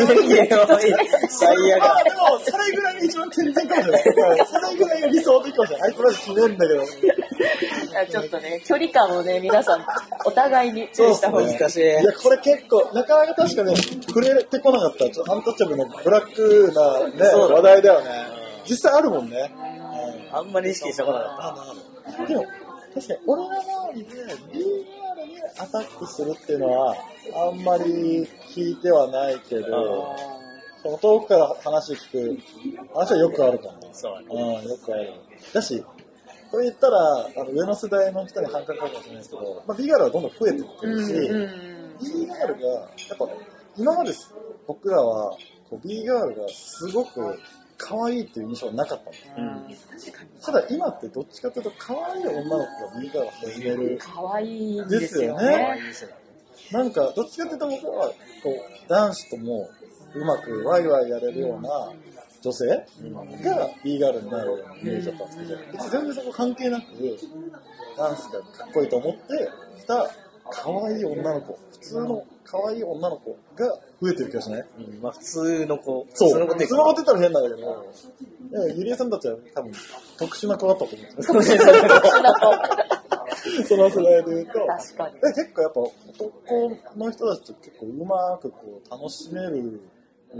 [1.28, 4.46] 最悪あでも、それぐらいが一番健全かもしれない。
[4.46, 5.90] それぐらいが理想的かもしれない。
[5.90, 6.84] あいつマジひねんだけど。
[8.10, 9.86] ちょっとね、距離感をね、皆さん、
[10.24, 11.56] お互いに注意した方がいい。
[11.56, 11.80] 難しい。
[11.82, 13.76] いや、これ結構、なかなか確かね、
[14.08, 18.10] 触れてこなかった、ちょっとアンタッチャブルのブラックなね、話題だよね。
[18.68, 19.50] 実際あるもんね。
[20.32, 21.66] あんまり意識したことなか
[22.24, 22.44] っでも、
[22.94, 26.96] 確かに俺の周りで BR にアタックするっていうのは、
[27.34, 30.14] あんまり聞いてはないけど、
[30.82, 32.38] その遠くから話聞く、
[32.94, 33.72] 話はよくあるかも。
[33.80, 33.94] た。
[33.94, 34.26] そうだね。
[34.30, 35.12] うん、よくある。
[35.52, 35.84] だし、
[36.50, 36.98] これ言ったら、
[37.36, 41.12] あの上の世代の人に反感かもしれないですけど、まあ、BR はどんどん増えていってるし、
[42.12, 43.28] B ガールが、やっぱ、
[43.76, 44.12] 今まで
[44.66, 45.36] 僕らは、
[45.68, 47.40] こう B ガールがすごく
[47.76, 49.00] 可愛いっていう印象はなかっ
[49.34, 49.48] たの。
[49.48, 49.76] うん。
[50.42, 53.98] ただ今ってどっちかというと、可愛い女の子が B ガールを始める。
[54.00, 55.78] 可愛いんですよですよね。
[56.72, 58.08] なんか、どっちかというと僕は、
[58.42, 59.68] こう、男子とも
[60.14, 61.92] うまくワイワイやれるような
[62.40, 62.76] 女性が
[63.82, 66.86] B ガールになるようなイメージだったんですけど、別に全然そこ関係なく、
[67.96, 70.10] ダンスがかっこいいと思ってきた
[70.50, 73.66] 可愛い女の子、普通の可愛い女の子が
[74.00, 74.64] 増えてる気がしない？
[74.78, 76.28] うんまあ普通の子、そう。
[76.30, 77.86] 普通の子って言ったら変なんだけど、
[78.50, 79.72] いやゆりえさんたちは多分
[80.18, 80.98] 特殊な子だったと思う。
[81.36, 81.62] んですよ。
[83.68, 84.52] その世代で言うと。
[84.66, 85.20] 確かに。
[85.20, 85.92] で結構やっぱ男
[86.96, 89.80] の人たちと結構うまくこう楽しめる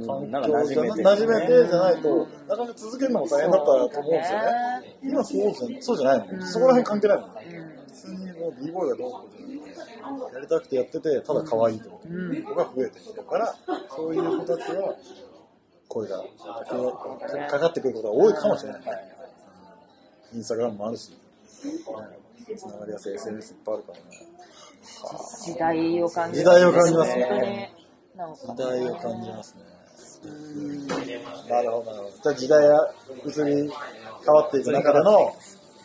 [0.06, 4.96] 環じゃな馴染めてじゃないと、なかなか続けるのも大変だったと思うんですよね。
[5.02, 7.34] 今そうじゃそうじゃないの、そこら辺関係ないの、普
[7.92, 9.43] 通にもう b ボーイがどうこうじゃ
[10.32, 13.54] やりたくてやってて、ただ可愛いと思ってる子が増えてきてるから、
[13.94, 14.94] そういう子たちは
[15.88, 16.24] 声が
[17.48, 18.82] かかってくることが多いかもしれない。
[20.34, 21.16] インスタグラムもあるし、ね
[22.56, 24.04] つながりやすい SNS いっぱいあるからね。
[25.44, 27.72] 時代を感じ時代を感じますね
[28.14, 29.74] 時代を感じますね。
[31.48, 32.16] なるほど、なるほど。
[32.22, 33.70] じゃあ時代が移り
[34.24, 35.34] 変わっていく中での、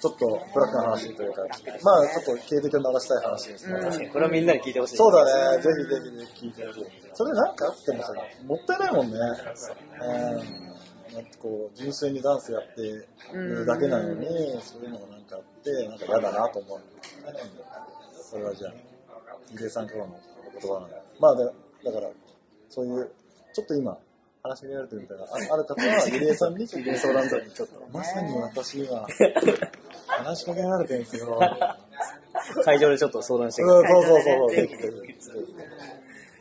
[0.01, 1.41] ちょっとブラックな話というか、
[1.83, 3.67] まあちょっと経歴を流したい話です
[3.99, 4.09] ね。
[4.09, 4.97] これはみんなに聞いてほしい。
[4.97, 6.85] そうだね、ぜひぜひ聞いてほしい。
[7.13, 8.13] それなんかあってもさ、
[8.45, 9.17] もったいないもんね。
[9.17, 10.69] うん。
[11.13, 12.81] なんかこう、純粋にダンスやって
[13.33, 14.27] るだけなのに、
[14.62, 16.79] そういうのがなんかあって、なんか嫌だなと思う。
[18.13, 18.73] それはじゃあ、
[19.51, 20.95] 入江さんからのお言葉なので。
[21.19, 22.09] まあだ、だから、
[22.69, 23.12] そういう、
[23.53, 23.97] ちょっと今、
[24.43, 29.05] 話しかけられてるみたいな、あある方は、入江さんにちょっと相談所にちょっと、まさに私今、
[30.17, 31.39] 話しかけられてるんですよ。
[32.63, 34.03] 会場でちょっと相談してうんください。
[34.03, 34.51] そうそうそう。
[34.51, 34.91] ぜひぜ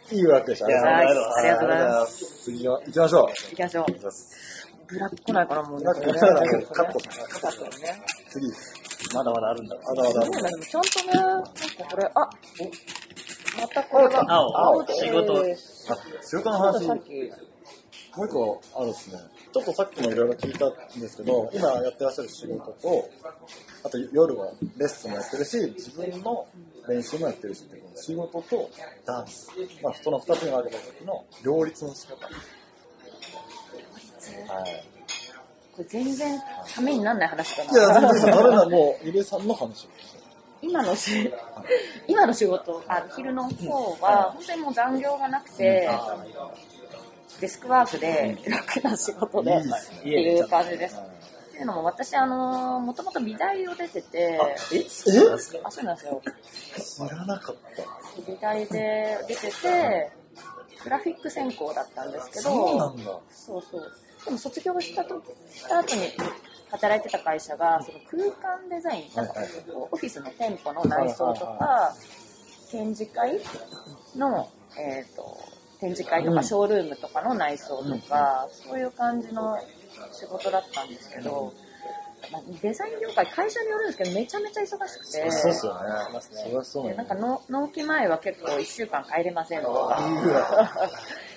[0.08, 0.16] ひ。
[0.16, 0.66] いいわけでした。
[0.66, 1.08] あり
[1.48, 2.24] がとうございます。
[2.44, 3.28] 次は行きましょう。
[3.50, 3.84] 行きましょう。
[4.86, 5.84] ブラック来ないかな、もうね。
[5.84, 7.40] なんかこれからカットします。
[7.40, 8.02] カットね。
[8.30, 8.50] 次。
[9.14, 9.76] まだまだあるんだ。
[9.76, 10.22] あだあだ。
[10.22, 11.50] そうだ、でもちゃんとね、なんか
[11.90, 12.30] これ、あ、
[13.58, 14.86] おまたこれが青。
[14.86, 15.44] 仕事
[16.22, 19.18] 仕事の話もう一個あるですね。
[19.52, 23.10] ちょっとさっきもいろいろ聞いたんですけど、今やってらっしゃる仕事と、
[23.82, 26.46] あと夜はレッスンもやってるし、自分の
[26.88, 28.70] 練習もやってるしっていう、仕事と
[29.06, 29.48] ダンス。
[29.82, 32.26] まあ、その二つに分けた時の両立の仕方。
[34.52, 34.84] はい。
[35.76, 36.40] これ全然
[36.74, 38.38] ためにならない話だいや、全然、な。
[38.38, 39.88] あれはもう、ゆべさんの話を。
[40.60, 41.32] 今のし、
[42.08, 45.88] 今の仕事、あ昼の方は、本当にもう残業がなくて、
[47.40, 50.96] デスクワークで楽な仕事で、っていう感じです。
[50.96, 54.40] っていうのも、私、あの、もともと美大を出てて、
[54.72, 54.76] え？
[54.76, 54.86] え
[55.64, 56.22] あ、そうなんですよ。
[57.08, 57.82] 知らなかった。
[58.30, 60.10] 美大で出てて、
[60.84, 63.04] グラフィック専攻だったんですけど、そうなんだ。
[63.30, 63.92] そうそう。
[64.24, 66.02] でも卒業したとした後に
[66.70, 69.34] 働いてた会社が、その空間デザイン、なんか
[69.90, 71.94] オフィスの店舗の内装とはいか、
[72.70, 73.40] 展示会
[74.16, 75.38] の、えっ、と、
[75.80, 79.56] 展示会とうんかショールームとかの内装とか、そういう感じの
[80.12, 81.52] 仕事だったんですけど、
[82.32, 85.90] まあデザイン業界、会社によるんですけど、めちゃめちゃ忙しくて、そうっすよね。
[86.20, 90.90] そりゃそうでねなんかの納期前は結構1週間帰れませんとか。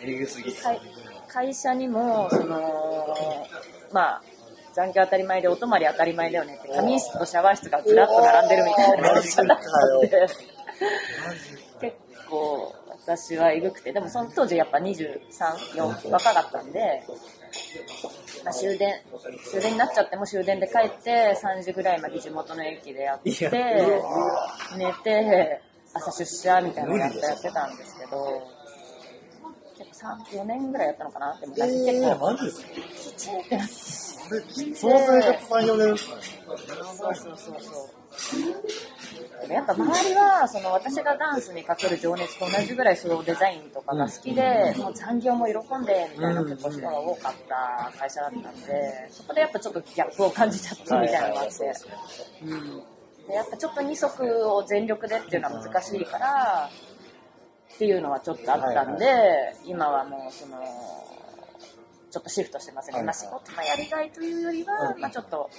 [0.03, 0.53] えぐすぎ。
[0.53, 0.81] 会
[1.27, 3.47] 会社にも、その、
[3.93, 4.23] まあ、
[4.73, 9.59] 残業当たり前でお泊まり当たり前だよねって、仮眠室とシャワー室がずらっと並んでるみたいな会社だっ
[10.01, 10.27] で、
[11.79, 11.97] 結
[12.29, 15.19] 構私はえぐくて、でもその当時やっぱ23、
[15.75, 17.03] 4若かったんで、
[18.43, 18.93] まあ、終電、
[19.51, 23.31] 終電になっちゃっても終電で帰って、3時ぐらいまで地元の駅でやって、
[24.77, 25.61] 寝て、
[25.93, 28.47] 朝出社みたいなのやってやってたんですけど、
[29.77, 33.67] 結構3、4年ぐらいやったのかなでもえ結ー、構、ってなって、
[34.75, 36.15] その生活3、4年ですね。
[36.45, 37.89] そうそうそうそう。
[39.41, 51.73] でもやっぱ周りは、その私がダンスにかける情熱と同じぐらいそのデザインとかが好きで、もう残業も喜んで、みたいな結構人が多かった会社だったんで、そこでやっぱちょっとギャップを感じちゃったみたいなのがあって、
[52.43, 52.83] うん。
[53.27, 56.69] で、やっぱちょっと二足を全力でっていうのは難しいから、
[57.73, 60.57] っていうのはちょっとあったんで、今はもうその、
[62.11, 62.97] ちょっとシフトしてますね。
[62.97, 65.49] はいまあ仕事のやりがいというよりは、まあちょっと、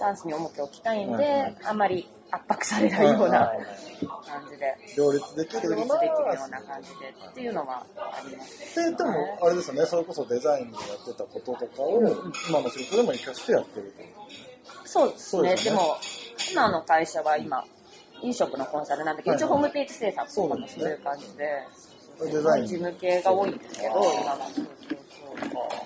[0.00, 1.56] ダンスに重きを置きたいんで、はいはい。
[1.64, 3.66] あんまり圧迫されないようなはいはい。
[4.26, 5.86] 感じで、両立できるような
[6.62, 7.14] 感じで。
[7.30, 8.74] っていうのはあります。
[8.76, 12.00] で、でも、あれですよね、それこそデザインでやってたこととかを、
[12.48, 13.92] 今の仕事でも活かしてやってる
[14.84, 15.54] そうですね。
[15.54, 15.56] ね。
[15.56, 15.96] でも、
[16.50, 17.64] 今の会社は今、
[18.22, 21.62] 飲食のコンサルなんだけど、一応ホームページ制作とかもそういう感じで、
[22.20, 22.26] と。
[22.26, 22.66] デザイン。
[22.66, 24.38] 事務系が多いんですけど、今は。
[24.54, 24.66] そうそう
[25.50, 25.79] そう、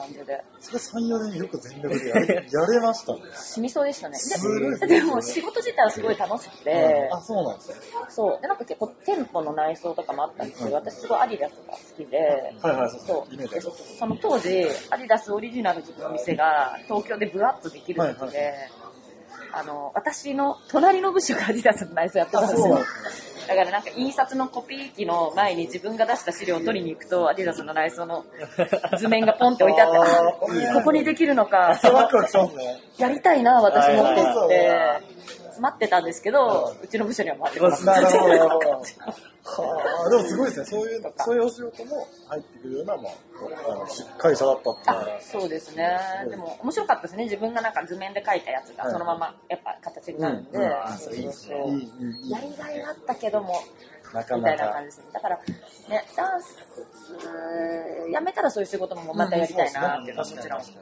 [0.00, 0.44] 感じで。
[0.60, 3.20] それ3、4年よく全力でやれ やれましたね。
[3.34, 4.18] 染みそうでしたね。
[4.18, 7.76] すごいででも仕事自体はすごい楽しくて、あ、そうなんですね。
[8.08, 8.40] そう。
[8.40, 12.18] で、なんか結構店舗の内装とかもあったんですけど、私すごいアディダスが好きで、
[12.62, 18.79] はいはい、そうそうそその当時、アディダスオリジナルズの店が東京でブワッとできる時で、はい
[19.52, 22.78] あの、私の隣の部署がアディダスの内装やってたんですよ。
[23.48, 28.24] だからなんか印刷のコピー機の前に自分が出した資料を取りに行くと、アディダスの内装の
[28.96, 31.78] 図面がポンって置いてあって、ここにできるのか。
[32.98, 39.14] やりたいな、私もって言っはいて、待ってたんですけど、うちの部署には回ってこなかった。
[39.42, 40.66] はあ、でもすごいですね。
[40.66, 43.12] そういう、そういうお仕事も入ってくるような、まあ、
[44.18, 45.22] 会社だったっていう。
[45.22, 45.98] そうですね。
[46.28, 47.24] でも面白かったですね。
[47.24, 50.86] 自分がなんか図面で描いたやつがはいそのままやっぱ形になるんで、や。
[51.08, 53.54] りがいあったけども、
[54.12, 54.68] なかみたいな。
[54.72, 55.04] 感じですね。
[55.12, 56.58] だから、ね、ダンス、
[58.12, 60.74] やめたらそういう仕事もまたやりたいなっていうのはもちろんあるし、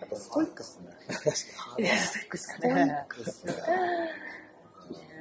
[0.00, 0.90] やっぱストイックっすね。
[1.78, 3.04] いやストイックですかストイッね。
[3.08, 3.54] クっすね。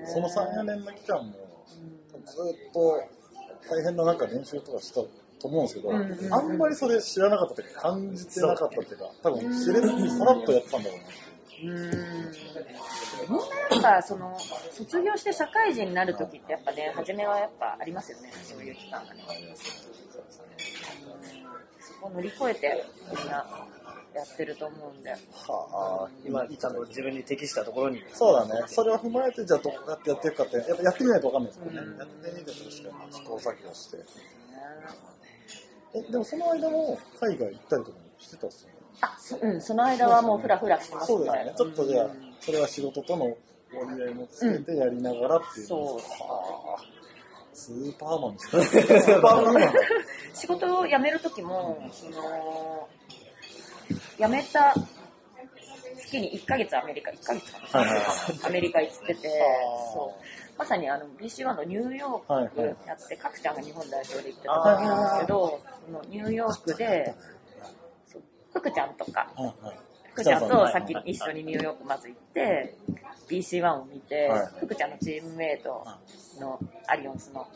[0.05, 1.33] その3、4年の期間も、
[2.25, 2.35] ず
[2.69, 3.03] っと
[3.69, 5.09] 大変な中練習とかしたと
[5.43, 6.11] 思うんですけど、うんうん。
[6.11, 11.03] うんあんまりそれ知らなかったっていうか、感じてなかったっていうか、多分知れずにさらっとやってたんだろうな。
[11.63, 11.75] う。
[11.75, 12.53] ーん。
[13.29, 14.37] みんなやっぱその
[14.71, 18.31] 卒業して社会人になる時ってやっぱね初めはやっぱありますよね。
[18.43, 19.23] そういう期間がね。
[21.79, 22.85] そこを乗り越えて
[23.15, 23.45] みんな
[24.13, 25.17] やってると思うんでは
[26.05, 28.03] あ、今、ちゃんと自分に適したところに。
[28.13, 28.63] そうだね。
[28.67, 31.81] それを踏まえて、じゃあどうやってやっていくかって、やっぱやってみないとわかんないですもんね。
[31.97, 33.97] やってみてとして試行錯誤して。
[35.95, 38.75] え、でもその間も海外行ったりとかもしてたっすよね？
[39.01, 41.53] あそ,、うん、その間はもうフラフラしてますそうだよね。
[41.57, 43.37] ちょっとじゃあうん、それは仕事との折
[43.97, 45.67] り合いもつけてやりながらっていう。
[45.67, 46.83] そうはあ。
[47.55, 48.63] スーパーマンですね。
[49.01, 49.73] スーパーマンだ。
[50.33, 52.87] 仕事を辞める時もその
[54.17, 54.73] 辞めた
[55.97, 59.33] 月に1ヶ月アメリカ1ヶ月かな、はいはいはアメリカ行ってては
[59.89, 60.57] あそう。
[60.57, 62.75] まさにあの BC1 のニューヨークはいはい。
[62.87, 67.15] やって、角ちゃんが日本代表で行ってた時なんですけど、そのニューヨークで、
[68.53, 69.77] 福ちゃんとか、はいはい。
[70.11, 72.75] 福ちゃんとはい先に一緒にニューヨークまず行って、
[73.27, 75.87] BC1 を見てはい、福ちゃんのチームメイト
[76.39, 77.47] のアリオンスの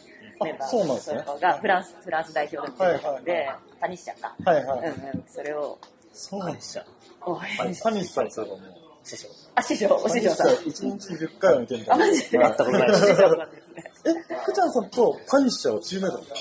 [0.44, 3.50] メンバーがフランスフランス代表で出てたので、
[3.80, 4.36] タニッシャか。
[4.44, 4.80] はいはい。
[4.80, 5.78] うんうん、それを
[6.18, 6.84] そうなんですよ。
[7.26, 9.28] 応援しサニーさんそういえばもう、師匠。
[9.56, 10.54] あ、師匠、お師匠さん。
[10.68, 12.38] 一日に10回は見てみたあ、マジで？
[12.38, 12.94] はい会ったことない。
[12.94, 13.92] 師匠さんですね。
[14.32, 16.34] え、福ちゃんさんとパニッシャーはチームメイト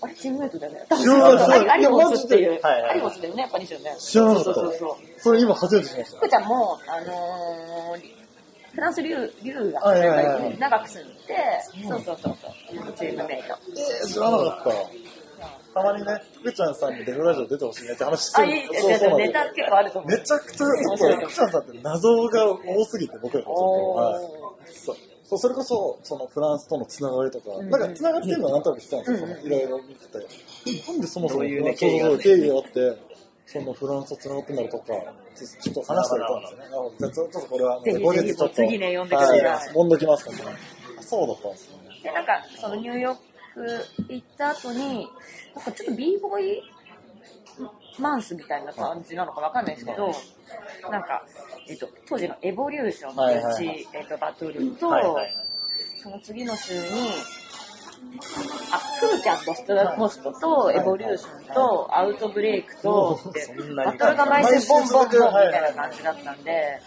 [0.00, 0.86] あれ、チームメイトだよね。
[0.90, 2.60] 知らないアリアリボスっていう。
[2.64, 3.96] アリボスだよね、やっぱりですよね。
[3.98, 5.20] 知らなかったそうそうそう。
[5.20, 6.16] それ今初めて知りました。
[6.18, 8.22] 福ちゃんも、あのー、
[8.74, 11.36] フランス留留学はいはいはいはい長く住んで、
[11.88, 12.48] そうそうそうそ
[12.88, 13.58] う、チームメイト。
[13.76, 14.70] えー、知らなかった。
[15.74, 20.10] たまにね、福ちゃんさんにデブラジオ出てほしいねって話してあ、るいい、そうそうなんですネタ結構あると思う。
[20.10, 24.24] めちゃくちゃ、福ちゃんさんって謎が多すぎて、僕らかはい。
[24.72, 30.18] そうそうそれこそ、そのフランスとのつながりとか、うんなんかつながってるのはなんとなく知ってたんですよ、いろいろ見てて。
[30.88, 32.98] なんでそもそもどういうねそうそう経緯があって
[33.46, 36.64] そのフランスとつながってんだろうとか、ちょっと話してみたんですよね。
[36.98, 39.68] じゃあちょっとこれは、後日ちょっと、次ね呼んでくださいはい。
[39.74, 40.56] 揉んどきますからね。
[40.98, 41.76] あそうだったんですね。
[42.02, 43.31] で、なんか、そのニューヨーク
[44.08, 45.08] 行った後に、
[45.54, 46.62] なんかちょっと b ボーイ
[47.98, 50.12] マンスみたいな感じなのかわかんないですけど、
[50.90, 51.24] なんか、
[51.68, 55.34] えっと、当時のエボリューションのうち、はいはいはいえっと、バトルと、はいはいはい。
[56.02, 56.80] その次の週に、
[58.72, 63.20] あ、フーちゃんとストラコストと、エボリューションと、アウトブレイクと、
[63.76, 66.80] バトルが毎週ボンボンボンみたいな感じだったんで、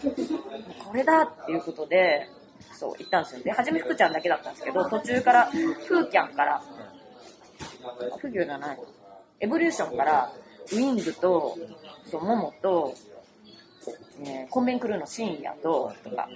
[0.86, 2.30] これだっていうことで、
[2.76, 3.44] そう、行ったんですよ。
[3.44, 6.62] で、初め福ちゃんだけだったんですけど、途中から、フーキャンから、
[8.20, 8.80] フギュじゃない、
[9.40, 10.32] エボリューションから、
[10.72, 11.58] ウィングと、
[12.10, 12.94] そう、モモと、
[14.20, 16.30] ね、コンベンクルーの深夜と、とか、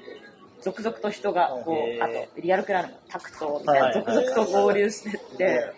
[0.62, 5.74] 続々と人が、こう、あへと、リアルクラウンのタクトみたいな、はい続々と合流してって、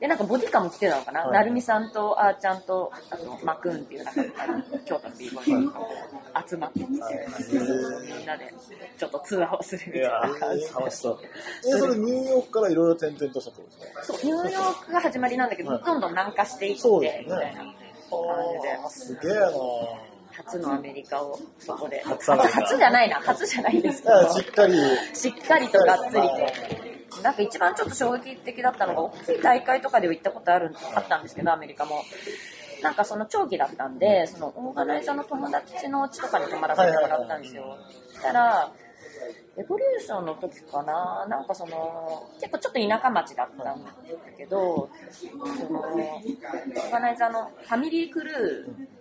[0.00, 4.22] で、なんかボディカも来てたのかな、はいなるみさんとあーちゃんと、あと、マクーンっていう、なんか、
[4.86, 6.92] 京都の b ボーイが集まってきて、
[8.16, 8.52] みんなで、
[8.98, 10.64] ちょっと通話をするみたいな感じ。
[10.74, 11.18] 楽しそう。
[11.68, 14.04] え、それニューヨークからいろいろ転々としたってことですか？
[14.04, 15.82] そう、ニューヨークが始まりなんだけど、はい。
[15.84, 17.24] どんどん南下していって、そうですね。
[17.24, 19.20] みたいな感じで。
[19.20, 19.50] すげえな
[20.32, 22.02] 初のアメリカをそこで。
[22.02, 24.74] 初初じゃないな、初じゃないですけど、しっかり、
[25.14, 26.89] しっかりとがっつりと。
[27.22, 32.02] なんか一番ちょっと衝撃的だったのが、大きい大会とかでは行ったことあるあったんですけど、アメリカも。
[32.82, 37.76] なんかその長期だったんで、そのオーガナイザーの友達の家とかに泊まらせてもらったんですよ。
[38.08, 38.72] そしたら、
[39.58, 43.92] エボリューションの時かな、なんかその、結構ちょっと田舎町だったんだ
[44.36, 44.88] けど、
[45.58, 48.99] その、オーガナイザーのファミリークルー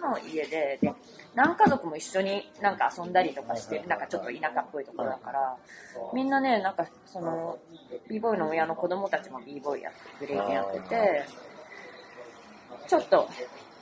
[0.00, 0.94] の家で、で、
[1.34, 5.56] 何家族も一緒になんか遊んだりとかして、なんかちょっと田舎っぽいところだから、
[6.12, 7.58] みんなね、なんかその、
[8.08, 11.24] b ボーイの親の子供たちも b ボーイやって、ブレイキンやってて、
[12.88, 13.28] ちょっと、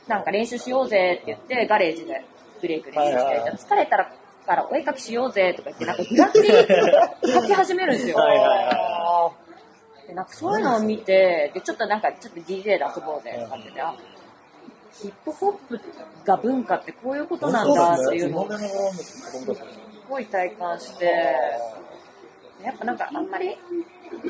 [0.09, 2.25] なんか練習しようぜって言って、ガレージで
[2.61, 4.13] ブレイク練習して、じゃあ疲れたら
[4.45, 8.17] からお絵描きしようぜとか言って、なんかグラフィティ描き始めるんですよ。
[8.17, 9.33] はいはいは
[10.07, 13.95] でなんかそういうのを見て、で、ちょっとなんか、ちょっと DJ で遊ぼうぜとかってて、あ、
[15.01, 15.81] ヒップホップ
[16.25, 18.49] が文化ってこういうことなんだっていうのを
[18.93, 19.33] す
[20.09, 21.05] ごい体感して、
[22.63, 23.57] やっぱなんかあんまり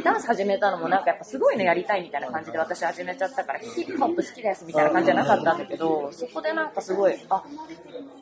[0.03, 7.43] ダンス始めたのもなんかやっぱすごいのやりたいみたいな感じで私始めちゃったからヒップホップ好きですみたいな感じじゃなかったんだけど、そこでなんかすごい、あ、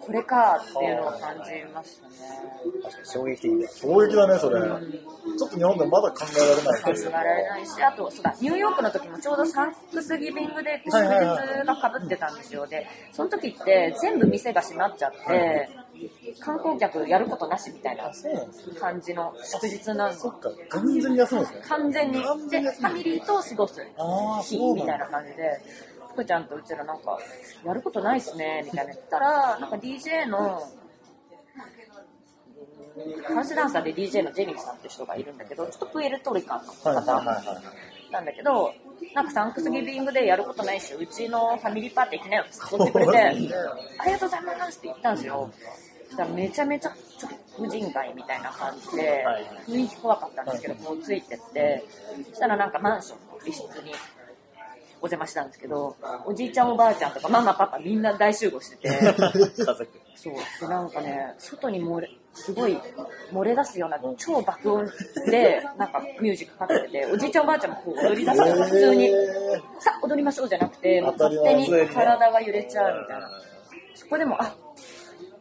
[0.00, 2.14] これかっていうのを感じましたね。
[2.82, 3.70] 確かに衝撃的だよ。
[3.74, 4.60] 衝撃だね、それ。
[4.60, 12.66] ちょっと日本でもまだ考えられない考えられないし、あと、そうだ、ニューヨークの時もちょうどサンクスギビングデーって祝日が被ってたんですよ。
[12.66, 15.68] で、その時って全部店が閉まっちゃって、
[16.40, 18.10] 観光客やることなしみたいな。
[18.78, 20.12] 感じの祝日なの。
[20.12, 21.62] そっか、完全に休むんですね。
[21.68, 22.12] 完全に。
[22.14, 23.80] で、ファミリーと過ごす
[24.42, 24.58] 日。
[24.74, 25.60] みたいな感じで、
[26.12, 27.18] 福ちゃんとうちらなんか、
[27.64, 30.62] やることないっすね、みたいな言ったら、なんか DJ の、
[33.24, 37.22] ハウスダンサーで DJ のジェニーさんって人がいるんだけど、ちょっとプエルトリカンの方。
[38.10, 38.74] なんだけど、
[39.14, 43.30] なんかサンクスギビングでやることないし、うちのファミリーパーティー行きなよって誘ってくれて、あ
[44.06, 45.50] りがとうございますって言ったんですよ。
[46.12, 51.84] そしたらめちゃめちゃちょっと無人街みたいな感じではい、雰囲気怖かったんですけど、こうついてって、
[52.28, 53.92] そしたらなんかマンションの一室に
[55.00, 55.96] お邪魔したんですけど、
[56.26, 58.90] おじいちゃんおばあちゃんとかママパパみんな大集合してて。
[60.14, 60.34] そう。
[60.60, 62.78] で、なんかね、外に漏れ、すごい
[63.32, 64.86] 漏れ出すような超爆音
[65.30, 69.08] で、なんかミュージックかけてて、おじいちゃんおばあちゃんもこう踊り出すの普通に、
[69.80, 73.30] さあ踊りましょうじゃなくて、もう勝手に体が揺れちゃうみたいな。
[73.94, 74.54] そこでも、あ、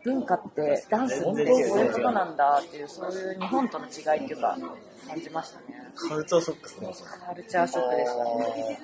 [0.04, 3.90] 文化ってダンスってそういうことなんだっていう、そういう日本との違
[4.20, 4.58] いっていうか、
[5.08, 5.66] 感じましたね。
[5.96, 6.94] カルチャーショックですね。
[7.26, 8.80] カルチャーショックでしたね。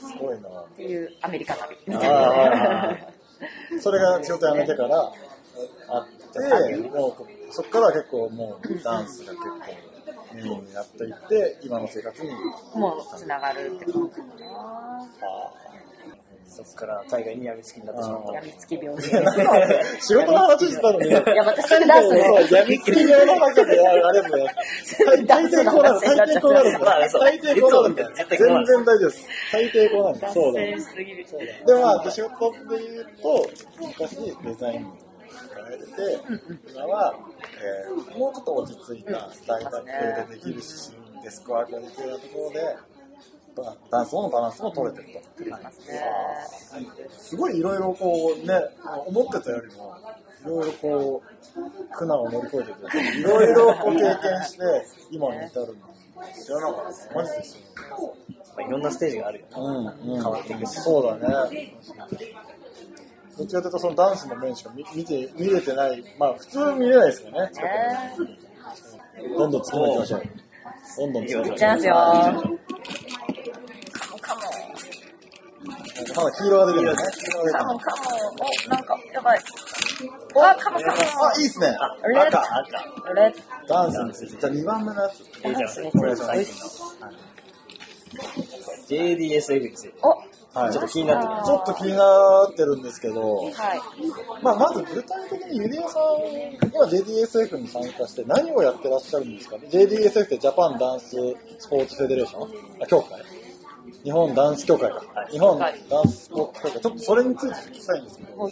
[0.00, 0.48] すごいな。
[0.48, 2.90] っていうアメリカ旅みあたいな。
[2.90, 2.96] あ
[3.80, 5.12] それが仕事辞めてから
[5.88, 7.14] あって、もう
[7.52, 12.30] そっから結構もうダンスが結構メインになっていって、今の生活に。
[12.74, 15.08] もうつながるって感じかな。
[16.46, 18.32] そこから海外に病みつきになってしまった。
[18.34, 19.08] やみつき病気。
[20.06, 22.18] 仕事の話したのに、いや、私それダンね。
[22.50, 24.46] やみつき病の中であれもね、
[24.98, 27.10] 大大抵こうなる、大抵こうなるんだよ。
[27.18, 28.10] 大抵こうなるんだよ。
[28.14, 29.28] 全然大丈夫です。
[29.52, 30.60] 大抵こうなるそうだ。
[30.60, 31.26] 線しすぎる。
[31.66, 34.96] で、まあ、仕事で言うと、昔デザインを
[35.58, 35.92] やれてて、
[36.72, 37.14] 今は、
[37.60, 39.90] えーもうちょっと落ち着いた大学系
[40.28, 40.92] でできるし、
[41.22, 42.93] デスクワークができるようなところで、バ
[43.90, 45.54] ダンスのバランスも取れてると。
[47.18, 48.54] すごいいろいろこうね、
[49.06, 49.96] 思ってたよりも、
[50.42, 55.74] いろいろこう、苦難を乗り越えてて、いろいろこう経験して、今に至るの。
[56.32, 57.14] 知らなかった。
[57.14, 57.60] マジですよ。
[58.56, 59.52] まあ、いろんなステージがあるよね。
[59.56, 60.22] うん、うん。
[60.22, 61.74] 変わっていくしそうだね。
[63.36, 66.04] どっちかというとそのダンスの面しか見見て、見れてない。
[66.18, 67.50] まあ普通見れないですけどね。
[69.36, 70.22] どんどん突き抜きましょう。
[70.98, 71.52] どんどん突き抜きましょう。
[71.52, 72.58] いっちゃいますよ。
[76.16, 76.96] まだ黄色が出てるね。
[77.52, 78.02] カモカモ。
[78.66, 79.38] お、なんか、やばい。
[80.36, 81.26] あ、カモカモ。
[81.26, 81.66] あ、いいっすね。
[82.14, 83.14] レッ赤、赤。
[83.14, 83.34] レッ
[83.68, 84.40] ダンスについて。
[84.40, 85.20] じゃあ2番目のやつ。
[85.20, 85.56] いいじゃん。
[85.58, 86.54] ダンスねこれ最近
[87.00, 87.06] の。
[87.06, 87.14] はい
[88.88, 89.94] JDSF について。
[90.02, 90.08] お、
[90.58, 90.72] はい。
[90.72, 93.52] ちょっと気になってるちょっと気になってるんですけど、はい。
[94.42, 95.98] まあ、まず具体的にゆりえさ
[96.66, 101.16] んが JDSF に参加して何をやってらっしゃるんですか ?JDSF ってジャパンダンス
[101.58, 102.82] スポーツフェデレーション？
[102.82, 103.20] あ、協会
[104.02, 105.02] 日本ダンス協会か。
[105.30, 105.70] 日本ダ
[106.02, 106.72] ンス協会。
[106.72, 108.50] ちょっとそれについて聞きたいんですけど、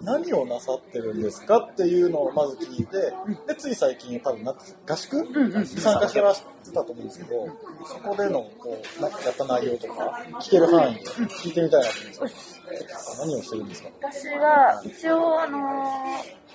[0.00, 3.12] 何をなさってるんですかっていうのをまず聞いて、
[3.46, 5.22] で、つい最近多分夏合宿？
[5.22, 7.48] に参加してらしてたと思うんですけど、
[7.84, 13.88] そこでのこうなやった内容とか、聞ける範囲で聞いてみたいなと思うんですけど、何をしてるんですか？
[14.02, 16.48] 私が一応、あのー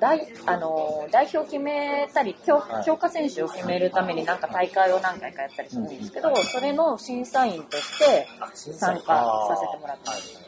[0.00, 2.84] 代あのー代表決めたり強はい。
[2.84, 10.46] 強化選手を決めるためになんか大会を何回かやったりするんですけど、それの審査員として参加させてもらってます。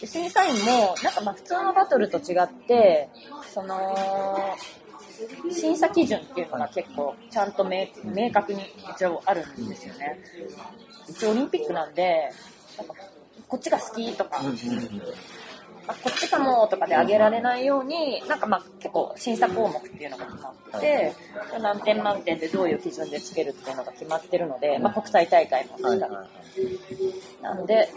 [0.00, 3.08] で審査員も、なんかまあ普通のバトルと違って、
[3.52, 4.56] その、
[5.50, 8.62] 審査基準っていうのが結構ちゃんと明明確に
[8.94, 10.18] 一応あるんですよね。
[11.08, 12.30] 一応オリンピックなんで、
[12.76, 12.94] なんか
[13.48, 14.42] こっちが好きとか、
[15.86, 21.12] あこっちかもとかで上げられないように、なんかまあ結構審査項目っていうのが決まってて、
[21.60, 26.00] 何点満点でどういう基準でつけるっていうのが決まってるので、まあ国際大会もしかり。
[27.42, 27.88] なので、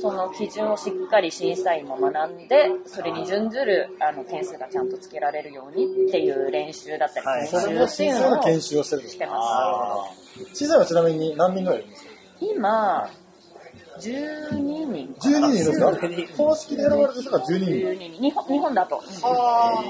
[0.00, 7.48] その基準をしっかり審査員も学んで、それに準ずるあの点数がちゃんとつけられるようにっていう練習だったり、はい。
[7.48, 9.18] 研修っていうのを査の研修をしてるんです。
[9.18, 12.10] かしてま審査はちなみに何人ぐらいいるんですか？
[12.10, 12.44] す。
[12.54, 13.10] 今、
[14.00, 15.14] 12人。
[15.20, 15.92] 12人いるんですか？
[16.36, 17.66] 公式で選ばれてる人が12人。
[17.66, 18.22] 12人。
[18.22, 19.02] 日本日本だと。
[19.22, 19.82] あ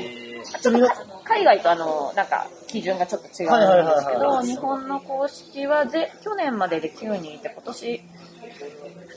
[0.61, 0.89] ちなみに
[1.25, 8.03] 海外とあの、なんか、基準がちょっと違うんですけど、い日本の公式はぜ、去年までで9人いて、今年、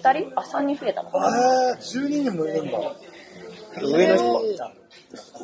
[0.03, 0.31] 2人？
[0.39, 1.37] あ、3人増えたのかな
[1.71, 2.77] えー、12人もいるんだ。
[3.81, 4.57] 上の人え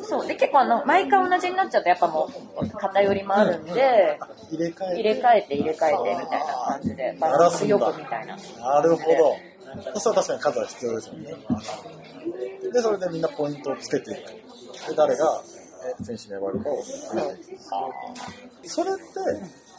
[0.04, 0.26] そう。
[0.26, 2.28] で、結構あの、毎回同じになっちゃうと、やっぱも
[2.60, 8.36] う、偏りもあるんで、ー入れ替え入れ替えて入れ替えてみたいな感じで、バランスよくみたいな。
[8.36, 9.36] なるほど。
[9.94, 11.34] そしたら確かに数は必要ですよね。
[12.72, 14.18] で、それでみんなポイントをつけていく。
[14.88, 15.42] で、誰が
[16.00, 16.82] え選手に選ばれるかを。
[18.64, 19.00] それって、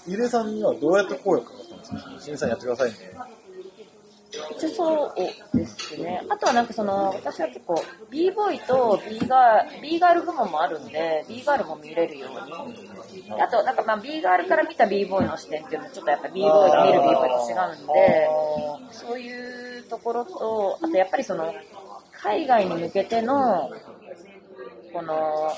[0.07, 1.99] ゆりえさんにはどうやって声をかかったんですか？
[2.19, 2.97] 審査員やってくださいね。
[4.57, 5.13] 一応そ
[5.53, 6.23] うですね。
[6.27, 13.31] あとはなんかその、私は結構、b ボーイと b ガール、b ガール部門もあるんで、b ガールも見れるように。
[13.39, 18.29] あと、なんかまあ b ガールから見た b ボーイの視点っていうのもちょっとやっぱ b ボーイが見る b ボーイと違うんで、
[18.91, 21.53] そういうところと、あとやっぱりその、
[22.11, 23.69] 海外に向けての、
[24.93, 25.51] この、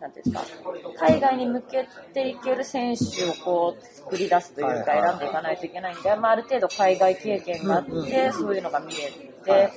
[0.00, 9.70] なんていうんですか、海外に向けていける選手をこう作り出すというか選んでいかないといけないんで、まあ、ある程度海外経験があって、そういうのが見れて、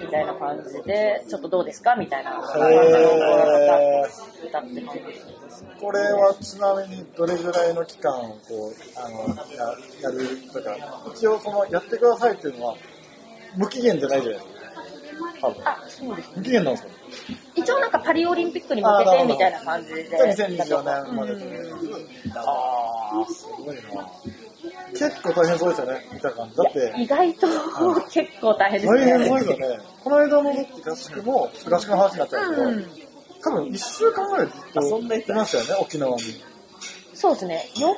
[0.00, 1.96] みたいな感じで、ちょっとどうですか？
[1.96, 4.46] みたいな感じのへー。
[4.48, 4.98] 歌ってます。
[5.80, 10.76] これはちなみにどれぐらいの期間をこう、あの、ややるとか、
[11.14, 12.76] 一応その、やってくださいっていうのは、
[13.56, 14.53] 無期限じゃないじゃないですか。
[15.40, 15.62] 多分。
[15.68, 16.30] あ、そうです。
[16.36, 16.88] 無期限なんですか
[17.54, 20.08] 一応なんかパリオリンピックに向けてみたいな感じで。
[20.08, 23.82] じゃあ2024年までうんああ、すごいな。
[24.92, 26.56] 結構大変そうですよね、見た感じ。
[26.56, 27.46] だって、意外と
[28.10, 29.44] 結構大変です大変そうね。
[29.44, 29.78] ですよね。
[30.02, 32.86] この間の合宿も、合宿の話になっちゃうけど、うん。
[33.42, 36.22] 多分1週間ぐらいずっといましたよね、沖縄に。
[37.14, 37.64] そうですね。
[37.74, 37.92] 4日だ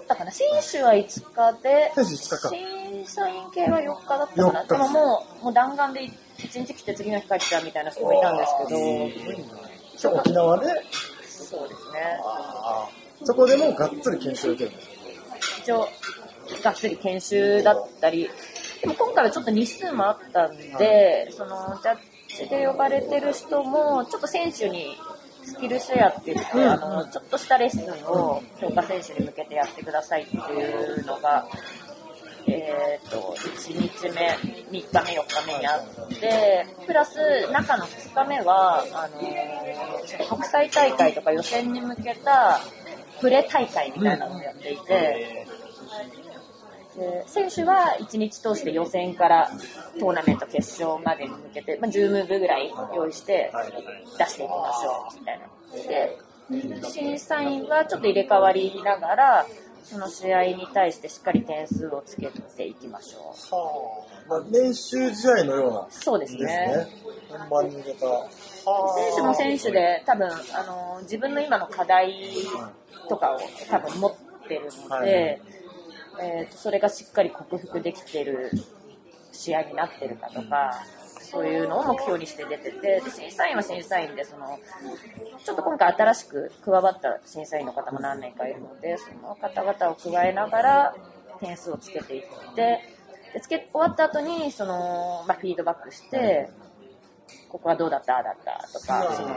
[0.00, 0.32] ったかな。
[0.32, 2.48] 選手は5日で、選手5日か。
[2.48, 4.60] 審査員系は4日だったかな。
[4.62, 6.10] 4日でももう、もう弾丸で
[6.40, 9.40] 1日来て次の日帰っちゃうみたいな人もいたんですけど、
[9.98, 10.66] じゃあ沖縄で、
[11.22, 12.20] そうですね。
[13.24, 14.88] そこでもがっつり研修を受けるんです。
[15.62, 15.88] 一応、
[16.62, 18.30] がっつり研修だったり、
[18.80, 24.96] でも今回はちょっと日数もあったんで、その、ジャッジで呼ばれてる人も、ちょっと選手に
[25.44, 30.40] スキルシェアって言って、あの、ちょっとしたレッスンを強化選手に向けてやってくださいってい
[31.00, 31.46] うのが、
[32.52, 37.16] えっ、と、1日目、3日目、4日目にあって、プラス
[37.52, 39.20] 中の2日目は、あの
[40.06, 42.60] その国際大会とか予選に向けた
[43.20, 45.46] プレ大会みたいなのをやっていて、
[46.96, 49.50] で選手は1日通して予選から
[49.98, 53.52] トーナメント決勝までに向けて、まあ、10ムーブぐらい用意して
[54.18, 55.46] 出していきましょうみたいな。
[55.88, 56.18] で、
[56.84, 59.46] 審査員はちょっと入れ替わりながら、
[59.84, 63.54] その試合に対してしっかり点数をつけていきましょう。
[63.54, 64.28] はあ。
[64.28, 65.86] まあ、練習試合のような。
[65.90, 66.86] そうですねね。。
[67.30, 68.06] 本番に向けた。
[68.06, 68.28] は
[68.96, 72.14] 選手も選手で多分あの自分の今の課題
[73.08, 75.10] とかを多分持ってるので、はい
[76.22, 78.50] えーとそれがしっかり克服できてる
[79.32, 80.84] 試合になってるかとか、
[81.30, 84.58] そういうのを目標にして出ててで審査員は審査員でその
[85.44, 90.94] ちょっと今回新しく加わった審査員の方も何名かいるのでその方々を加えながら
[91.38, 92.22] 点数をつけていっ
[92.54, 92.80] て
[93.32, 96.50] でつけ終わった後にその、まあ、フィードバックして、
[97.48, 99.28] ここはどうだった、ああだったとか、その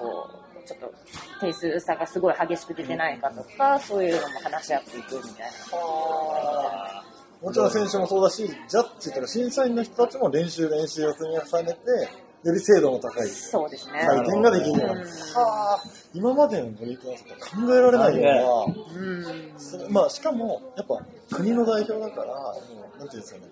[0.00, 0.30] こ
[0.64, 0.94] うちょっと
[1.40, 7.17] 点数差がすごい激しく出てないかとか、そういうのも話し合っていくみたいな。
[7.42, 12.08] もちろん選手もそうだし、ジャッジとか審査員の人たちも練習練習を積み重ねて、
[12.44, 13.26] より精度の高い。
[13.26, 15.40] 採点ができるよううんな。
[15.40, 15.82] はあ、
[16.14, 19.88] 今までのブレイクダン考えられないような。
[19.90, 21.04] まあ、しかも、やっぱ
[21.36, 22.62] 国の代表だから、も
[22.96, 23.46] うなんていうんですかね、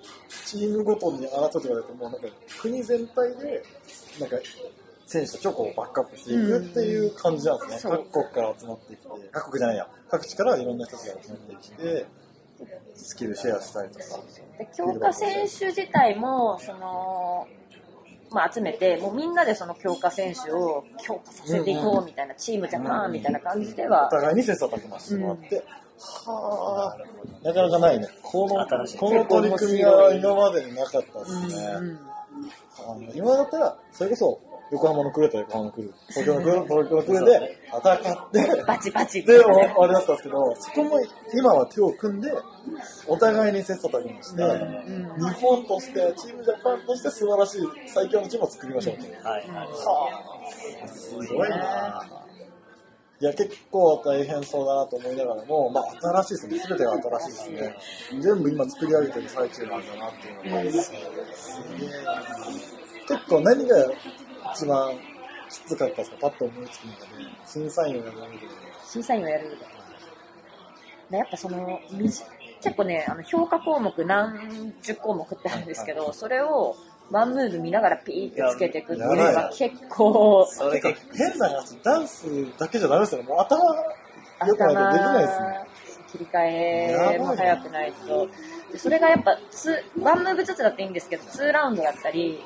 [0.46, 2.26] チームごとに争って言われても、なんか
[2.60, 3.62] 国全体で、
[4.20, 4.36] なんか、
[5.06, 7.92] 選手たちをこうバックアップしていくっていう感じなんですね。
[7.92, 12.06] うん各国から集まってきて、各国じゃないや、各地からいろんな人たちが集まってきて、
[12.94, 14.04] スキルシェアしたりとか。
[14.58, 17.46] で強化選手自体も、その、
[18.30, 25.62] まあ、集めて、もうみんなでその強化選手を強化させていこうみたいな、チームジャパンみたいな感じでおは、互いに切磋琢磨してもらって、
[25.98, 28.08] はあ、なかなかないね。
[28.22, 28.66] この、
[28.98, 31.98] この取り組みは今までになかったですね。
[33.14, 34.40] 今だったら、それこそ、
[34.70, 41.00] 横浜のクレと横浜のクレ、東京のクレ、東京のクレで戦って、バチバチで、おあれだったんですけど、そこも
[41.32, 42.32] 今は手を組んで、
[43.06, 49.28] お互いに切磋琢磨して、うん日本として、チームジャパンとして素晴らしい最強のチームを作りましょうと。
[49.28, 49.68] はいは
[50.84, 52.04] あ、すごいな。
[53.18, 56.58] いや、結構大変そうだなと思いながらも、まあ、新しいですね。
[56.58, 58.20] すべてが新しいですね。
[58.20, 60.92] 全部今作り上げてる最中なんだなっていうのが、す
[61.78, 62.22] げえな。
[63.08, 63.76] 結構何が
[64.56, 64.92] 一番
[65.48, 66.16] きつかったですか？
[66.22, 68.30] パッと思いつく中で、審査員をやる上で。
[68.84, 69.58] 審査員をやる。
[71.10, 71.80] でやっぱその、
[72.62, 76.74] 結構ね、あの評価項目何十項目ってあるんですけど、それを
[77.12, 82.26] one move 見ながらピーってつけていくっていうのが結構、それ結変な話、ダンス
[82.58, 83.28] だけじゃダメですよね。
[83.28, 83.84] もう頭が
[84.46, 85.60] 良くないとできないですね。
[86.10, 88.28] 切り替えも早くないと。
[88.72, 92.44] でそれがやっぱ two、one move ずつだっていいんですけど、2ラウンドだったり、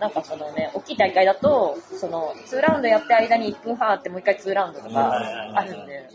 [0.00, 5.12] なんかそのね、大きい大会だと、その、2ラウンドやって間に1分半あってもう一回2ラウンドとか
[5.54, 6.08] あるんで、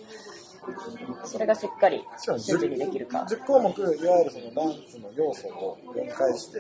[1.26, 3.26] それがしっかり瞬時にできるか。
[3.30, 6.60] 10項目、いわゆるそのダンスの要素を分解して、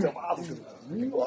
[0.00, 1.10] で、わーってくる。
[1.10, 1.26] うわ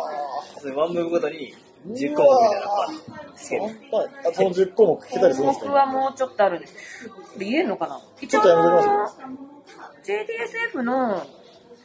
[0.59, 1.53] それワンムーブごとに
[1.87, 3.61] 10項目みたいなパンつける。
[3.63, 4.29] ー。
[4.29, 6.75] あその10項目聞けたりするんです項目かはもうちょっとあるんです。
[7.37, 8.01] 言えるのかな？
[8.19, 9.07] 一ちょっとやめてくだ応
[10.73, 11.23] JDSF の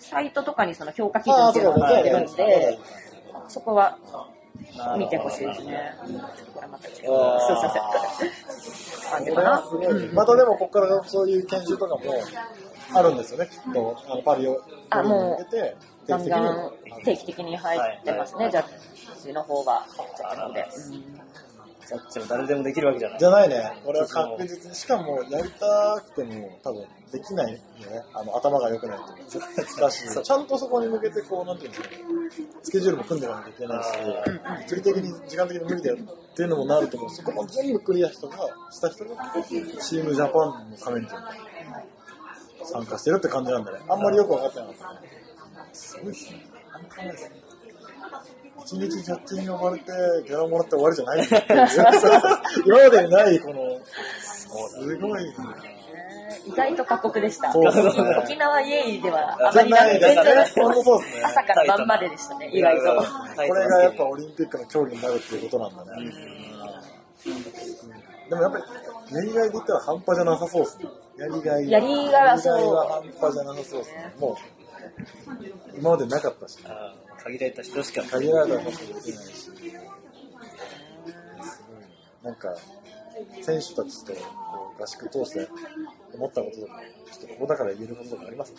[0.02, 2.78] サイトとかにその評価基準っていうのが出てるんで、
[3.48, 3.96] そこは
[4.98, 5.94] 見てほしいですね。
[6.54, 6.94] これまた違う。
[6.96, 7.70] そうそう
[8.20, 8.28] そ
[9.08, 9.10] う。
[9.10, 9.64] 感じかな。
[10.12, 12.02] またでも、ここからそういう研修とかも
[12.94, 13.96] あるんですよね、きっと。
[14.08, 15.46] あのパリを、あもう
[16.08, 16.72] ガンガン
[17.04, 19.86] 定期的に入ってますね、ジャッジの方が。
[20.16, 20.68] ジャッジの方で。
[20.90, 21.51] うん
[21.92, 23.18] 的にさっきも誰でもできるわけじゃない。
[23.18, 23.72] じゃないね。
[23.84, 24.74] これは確実に。
[24.74, 27.62] しかも、やりたくても、多分、できないよね。
[28.14, 29.80] あの、頭が良くないと。
[29.80, 31.96] だし、ちゃんとそこに向けて、こう、なんていうんですかね。
[32.62, 33.90] スケジュールも組んでいかなきゃいけないし、
[34.70, 37.10] 物理的に、時間的に無理だよっていうのもなると思う。
[37.10, 38.36] そこも全部クリア人が、
[38.70, 39.10] した人が、
[39.42, 41.06] チームジャパンのために
[42.64, 43.80] 参加してるって感じなんだね。
[43.88, 45.08] あんまりよく分かってなかったね。
[45.72, 46.46] すごいっすね。
[46.70, 47.42] 半端ないですね。
[48.64, 49.84] 一日ジャッジに呼ばれて、
[50.26, 51.68] ギャラもらって終わりじゃないっていう
[52.66, 54.48] 今までにない、この、す
[54.96, 55.34] ごい、
[56.46, 57.52] 意外と過酷でした。
[57.52, 60.00] そうですね沖縄イエイではあまりない
[61.22, 63.04] 朝から晩まででしたね、意外と。
[63.46, 66.12] これがやっぱオリンピックの競技になるっていうことなんだね。
[68.28, 68.64] でもやっぱり、
[69.14, 70.86] やりがいで言ったら半端じゃなさそうですね。
[71.18, 71.70] やりがい。
[71.70, 74.14] やりがいはそうやりがいは半端じゃなさそうですね。
[74.18, 74.36] もう、
[75.78, 76.58] 今までなかったし、
[77.24, 78.02] 限られた人しか。
[78.04, 79.34] 限られたことできないし。
[79.34, 79.72] すごい。
[82.22, 82.54] なんか、
[83.42, 85.48] 選手たちとこう合宿通して
[86.14, 88.52] 思ったこととか、ちょっとここだから言えることとかあります？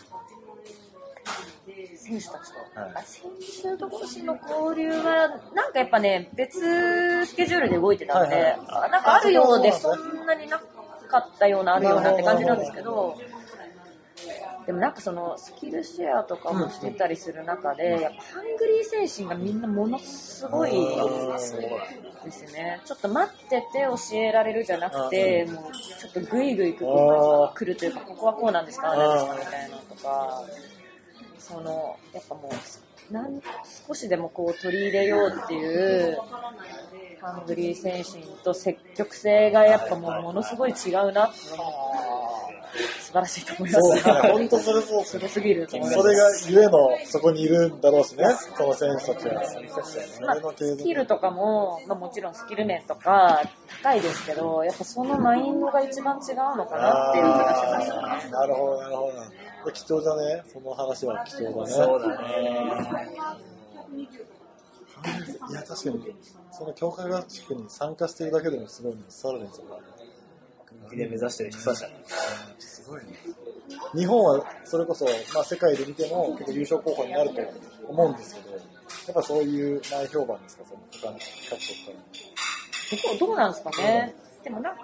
[1.97, 2.79] 選手たちと。
[2.79, 10.59] はい選手同士の交流は、なんかやっぱね、別スケジュールで動いてたんで、はいはいなんかあるようで、そんなにな
[11.07, 13.17] かったような、あるようなって感じなんですけど、
[14.65, 22.81] でもなんかそのスキルシェアとかもしてたりする中で、やっぱハングリー精神がみんなものすごいですね。
[22.85, 26.79] ちょっと待ってて教えられるじゃなくて、もうちょっとグイグイ来
[27.65, 29.75] るというか、ここはこうなんですか、ああなんですかみたいな。
[29.75, 30.43] のとか、
[31.39, 32.49] その、やっぱも
[33.11, 33.41] う、なん
[33.87, 36.17] 少しでもこう取り入れようっていう、
[37.21, 41.71] ハングリー精神と積極性がやっぱもうものすごい違うなって思っ
[42.07, 42.12] て、
[42.99, 44.13] 素晴らしいと思いまそうですね。
[44.13, 44.21] す。
[44.21, 45.19] 本当それそうですね。
[45.19, 48.25] すごすぎると思いますそれがゆえのそこにいるんだろうしね、
[48.57, 49.33] その選手たちは。
[50.21, 53.41] まあ、スキルとかも、まあ、もちろんスキル面とか
[53.81, 57.87] 高いですけど、やっぱそのマインドが一番違うのかなっていう気がしまし
[58.21, 58.31] たね。
[58.31, 59.11] なるほど、なるほ
[59.65, 59.71] ど。
[59.71, 60.43] 貴重だね。
[60.51, 61.71] その話は貴重だね。
[61.71, 63.53] そうだね。
[65.49, 66.15] いや、確かに、
[66.51, 69.75] その強化合宿に参加してるだけでもすごいね、さらにそれは。
[69.75, 69.92] 本
[70.93, 71.95] 気で目指してる人たちだね。
[72.59, 73.11] すごいね。
[73.95, 77.41] 日本はそれこそ、まあ、世界で見ても結構優勝候補になると
[77.87, 78.61] 思うんですけど、やっ
[79.13, 81.17] ぱそういう前評判ですか、その他の
[81.49, 81.91] 各国か
[83.09, 83.09] ら。
[83.09, 84.15] どうどうなんですかね。
[84.43, 84.81] でもなんか、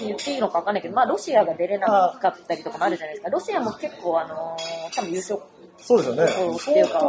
[0.00, 1.86] 言っていいのかわかんないけど、まあロシアが出れな
[2.20, 3.30] かったりとかもあるじゃないですか。
[3.30, 5.40] ロシアも結構あのー多分優勝
[5.78, 6.28] そうですよね。
[6.28, 7.00] そうっていうか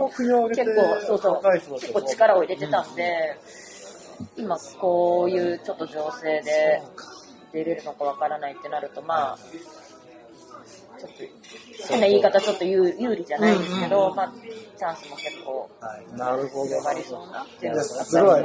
[0.49, 1.41] 結構、そうそう
[1.79, 3.37] 結構力を入れてたんで、
[4.37, 6.81] 今こういうちょっと情勢で
[7.53, 9.37] 出れるのかわからないってなると、まあ、
[10.99, 14.33] ちょっと、変な言い方ちょっと有有利じゃないですけど、まあ、
[14.77, 16.17] チャンスも結構はい。
[16.17, 16.65] なるほど。
[16.67, 17.43] 広がりそうな。
[17.43, 18.43] っていうのがすごい。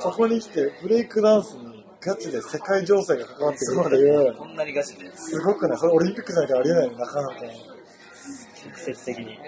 [0.00, 7.34] ここに来て、ブレイクダンスにガチで世界情勢が関わってくるっていう、こんなにガチで、すごくね、それオリンピックじゃなきゃありえないの、なかなか。
[7.34, 9.40] 直接的にね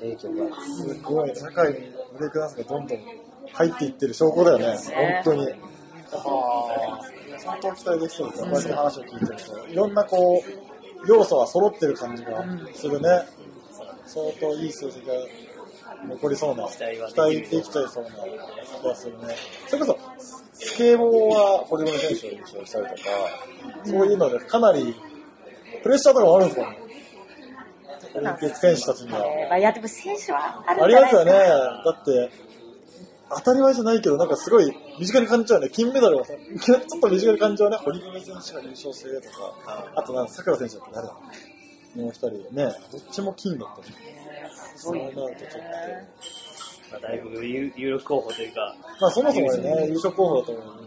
[0.00, 0.56] 影響が。
[0.62, 1.80] すごい、社会に
[2.12, 2.98] ブレイクダンスがどんどん
[3.52, 5.22] 入っていってる証拠だよね、ね。
[5.24, 5.52] 本当に。
[6.12, 7.13] ああ、
[7.44, 9.68] 相当期待できそうですね、こうやって話を聞いてると。
[9.68, 13.08] いろんなこう、要素は揃ってる感じがするね。
[14.06, 15.14] 相当いい数字が
[16.08, 18.10] 残りそうな、期待できちゃいそうな
[18.80, 19.34] 気がするね。
[19.66, 19.98] それこそ、
[20.54, 23.00] スケボーは堀米選手が優勝したりとか、
[23.84, 24.94] そういうのでかなり
[25.82, 26.78] プレッシャーとかもあるんですかね。
[28.16, 29.18] オリンピック選手たちには。
[29.26, 31.22] えーまあ、いや、でも選手はあるあんじゃないですか。
[31.22, 31.48] りますよね。
[31.84, 32.30] だって、
[33.30, 35.68] 当たり前じゃないけど、なんかすごい身近に感じちゃうね。
[35.70, 37.76] 金メダルはさ、ちょっと身近に感じちゃうね。
[37.78, 41.14] 堀米選手が優勝してるとか、あとなんか桜選手だって誰だ
[41.96, 43.96] もう一人ね、どっちも金だったね。
[44.76, 45.30] そうなるとちょっ
[46.90, 49.00] まあ、だいぶ有有力候補というか、と。
[49.00, 50.84] まあそもそもね、優勝候補だと思う。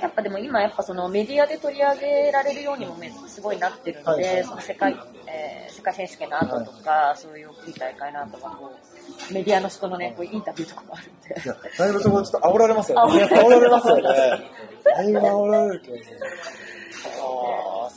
[0.00, 8.91] やっぱでも今やっぱそのメディアで取り上げられるようにもめすごいなってるので、はいその世界、えー世界選手権の後とか、そういう大きい大会の後はこう、
[9.32, 11.42] メディアの人のね、こうインタビューとかもあるんで。
[11.44, 13.24] いや、だいぶそこちょっと煽られますよね。
[13.24, 14.02] 煽られますよね。
[14.84, 16.02] だいぶ煽られるけどね。
[17.20, 17.88] あ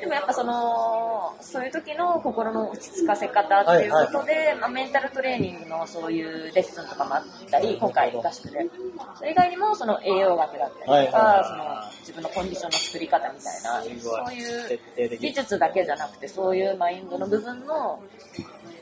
[0.00, 8.66] でもやっぱその、そういう時の心の落ち着かせ方っていうことで、まあ、メンタルトレーニングのそういうレッスンとかもあったり、今回合宿で。
[9.16, 18.75] それ以外にもその栄養学だったりとか、はいはいはいその自分のコンディションの作り方みたいな、そういう技術だけじゃなくて、そういうマインドの部分の、ー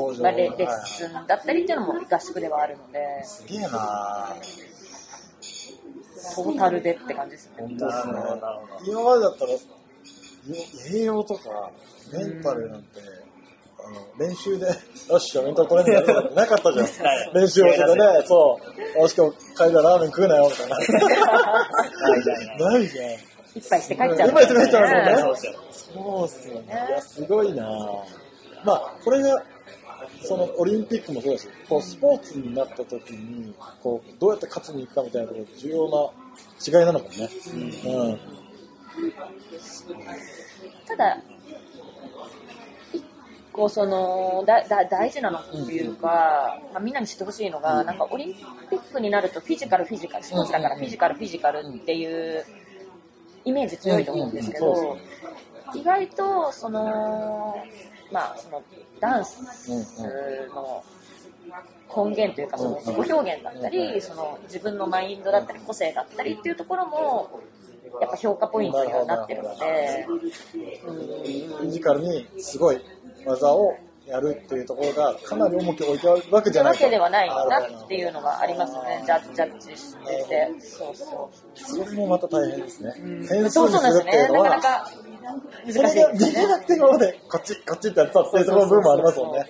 [0.00, 4.34] 工場まあ、レレッはいスンだったりっていうのも合宿ではあるので、すげえな
[6.34, 7.52] トータルでって感じですね。
[7.58, 8.12] 本当ですね。
[8.86, 9.58] 今までだったら、よ
[10.94, 11.70] 栄養とか、
[12.12, 13.00] メンタルなんて、
[13.84, 14.66] あの、練習で、
[15.08, 17.30] よし、お弁当これにやるってなかったじゃん はい。
[17.34, 18.60] 練習をしてね、そ
[18.96, 18.98] う。
[19.00, 20.76] よし、今日帰りはラーメン食うなよ、みたいな。
[22.70, 23.10] ないじゃん。
[23.54, 24.28] 一杯して帰っちゃう。
[24.28, 25.52] 一杯して帰っちゃうんですよねそうですよ。
[25.94, 26.86] そうっすよね。
[26.88, 27.66] いや、すごいな
[28.64, 29.42] まあ、これが、
[30.22, 37.28] そのオリンピックもそうですこうスポーツになった時に、こう、どうやって勝つに行くかみたいなところ重要な違いなのかもね。
[37.86, 38.20] うん。
[40.86, 41.18] ただ、
[42.92, 43.04] 一
[43.52, 52.44] 個その、だ、だ、大事なのっていうか、まあ、みんなに知ってほしいのが、なんかオリンピックになるとフィジカル、フィジカル、スポーツだからフィジカル、フィジカルっていう
[53.44, 54.68] イメージ強いと思うんですけうん。
[54.68, 54.74] うん。
[54.74, 54.98] ど、
[55.74, 57.56] 意外と、その、
[58.12, 58.62] まあ、その、
[59.00, 59.40] ダンス
[60.52, 60.84] の
[61.94, 67.40] 根源というか、その自己表現だったり、その自分のマインドだったり、個性だったりっていうところも、
[68.00, 72.80] やっぱ評価ポイントにはなってるので、フィジカルにすごい
[73.26, 73.74] 技を
[74.06, 80.48] やるっていうところがかなり重きを置いてあるわけじゃないわけではないなっていうのがありますね、ジャッジャッジしてて。
[80.60, 81.30] そうそ
[81.76, 82.94] うそれもまた大変ですね。
[82.98, 83.08] う
[83.46, 83.50] ん。
[83.50, 84.10] そうそうなんですね。
[84.10, 84.92] っていうのは、なかなか
[85.72, 86.46] それができですね。
[86.46, 89.46] なくて今までこっち、こっちってやってたっていうところの部分もありますもんね。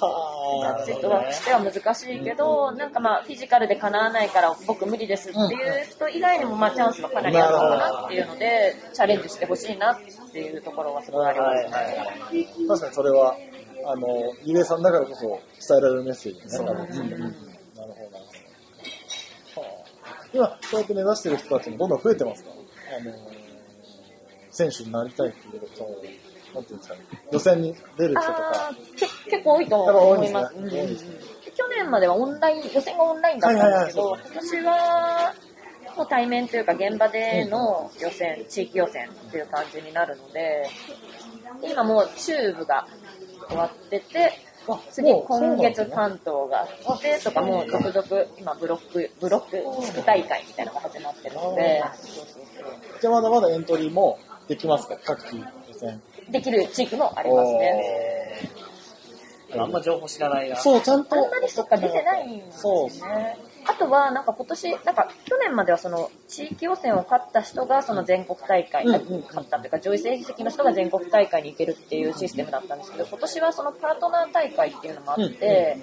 [0.00, 5.46] はジャッジとはしては難しいけど、なんかまあフィジカルで叶わないから僕無理ですっていう
[5.90, 9.96] 人以外にもまあチャンスがかなりあるのかなっていうので、チャレンジしてほしいなっ
[10.32, 11.72] ていうところはすごいありますね。
[11.72, 12.68] あ。
[12.68, 13.36] 確かにそれは、
[13.86, 14.06] あの、
[14.44, 16.66] ゆうえさんだからこそ伝えられるメッセージですね。
[16.66, 18.10] なるほど、なるほ
[19.56, 19.62] ど。
[19.62, 19.88] はあ
[20.32, 22.50] 今、そうやって目指してる人たちもどんどん増えてますか？
[22.50, 23.10] あの、
[24.58, 25.90] 選手になりたいっていうその、
[26.54, 27.00] なんていうんですかね、
[27.30, 28.74] 予選に出る人とあか。
[29.30, 30.54] 結構多いと思います。
[30.54, 30.60] ね。
[30.62, 30.96] うん。
[31.58, 35.34] 去年まではオンライン、予選がオンラインだったんですけど、はい今年は
[35.96, 40.68] もう対面というか現場での予選、地域予選っていう感じになるので、
[41.60, 42.86] で今もうチューブが
[43.48, 44.32] 終わってて、
[44.90, 51.82] 次今月関東があってとかもう続々今ブロック、ブロック地区大会みたいなのが始まってるので、
[53.00, 54.18] じゃあまだまだエントリーも
[54.48, 54.96] できますか？
[55.04, 55.44] 各地予
[55.78, 56.00] 選。
[56.30, 58.50] できる地域もありますね。
[59.56, 60.56] あんま情報知らないな。
[60.56, 61.16] そう、ちゃんと。
[61.16, 63.38] あんまりそっか出てないんですそうよね。
[63.66, 75.78] あとは、なんか今年、なんか去年まではその地域予選を勝った人がその全国大会、うんうんうん勝ったというか上位成績の人が全国大会に行けるっていうシステムだったんですけど、今年はそのパートナー大会っていうのもあって、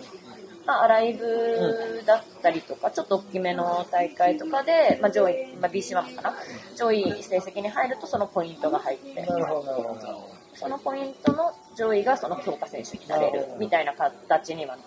[0.65, 6.35] まあ、アライブだったりとか、ちょっと大きめの大会とかで、まあ、上位、まあ、BC1 もかな、
[6.77, 10.29] 上位成績に入るとそのポイントが入って、なるほど、なるほど。
[10.55, 14.77] そのポイントの上位がその強化選手になれるみたいな形には、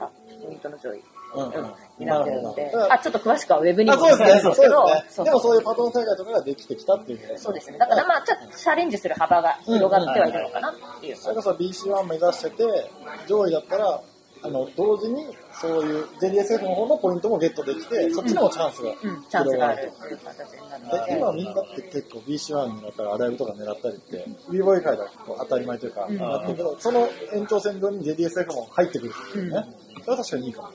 [0.00, 0.10] あ、
[0.44, 1.02] ポイントの上位。
[1.34, 4.40] うんうんになってるのであ、ちょっと詳しくはウェブにあ、もそうですね。
[4.40, 7.78] そうです載ってるんですけど、でもそういうパトロン大会とかができてきたっていうそうですね。
[7.78, 11.16] だからまあ、ちょっとチャレンジする幅が広がってはいるのかなっていう。
[11.16, 12.90] それこそ BC1 目指してて、
[13.26, 14.00] 上位だったら、
[14.42, 20.84] あの、同時にそういう JDSF の方のポイントもゲットできて、そっちにもチャンスがうん、チャンスがある広っていう形になる。
[20.84, 21.12] で、ので。
[21.18, 29.64] 今みんなって結構 BC1 になったらアライブとか狙ったりって、b ボーイ界だと当たり前というか、うんなってるけど、その延長線上に JDSF も入ってくるっていうね。
[30.04, 30.68] それは確かにいいかも。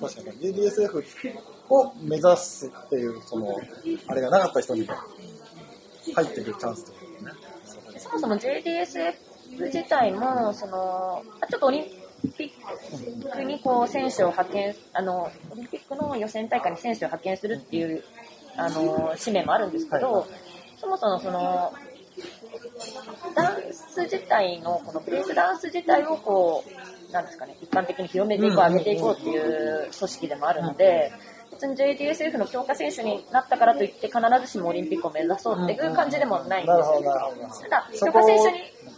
[0.00, 1.02] 確かに JDSF
[1.68, 3.56] を目指すっていう、その、
[4.06, 4.94] あれがなかった人にも
[6.14, 6.96] 入ってくるチャンスってこ
[7.86, 7.98] とね。
[7.98, 9.14] そもそも JDSF
[9.58, 12.01] 自体も、その、あちょっとオリンピック
[13.44, 18.04] にこう選手を派遣、あの、オリンピックの予選大会に選手を派遣するっていう、
[18.56, 20.28] あの、使命もあるんですけど、はい
[20.82, 21.72] そもそもその、
[23.36, 31.12] ダンス自体の、このブレイクダンス自体をこう、なんですかね、一般的に広めていこう、上げていこうっていう組織でもあるので、
[31.52, 37.10] 別に JDSF の強化選手になったからといって必ずしもオリンピックを目指そうっていう感じでもないんですなるほど。
[37.62, 38.50] ただ、強化選手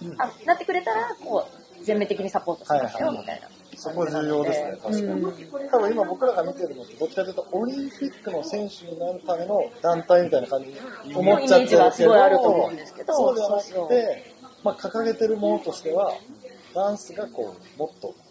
[0.07, 3.49] にあなってくれたら、こう、全面的にサポートしますよ、みたいな。
[3.77, 5.69] そこ重要ですね、確かに。
[5.71, 16.13] 多分今僕らが見てるのって、どっちかというと、オリンピックの選手になるための団体みたいな感じに思っちゃってるイメージはすごいあると思うんですけどそうではなくて、まあ、掲げてるものとしては、
[16.75, 18.24] ダンスがこう、もっと一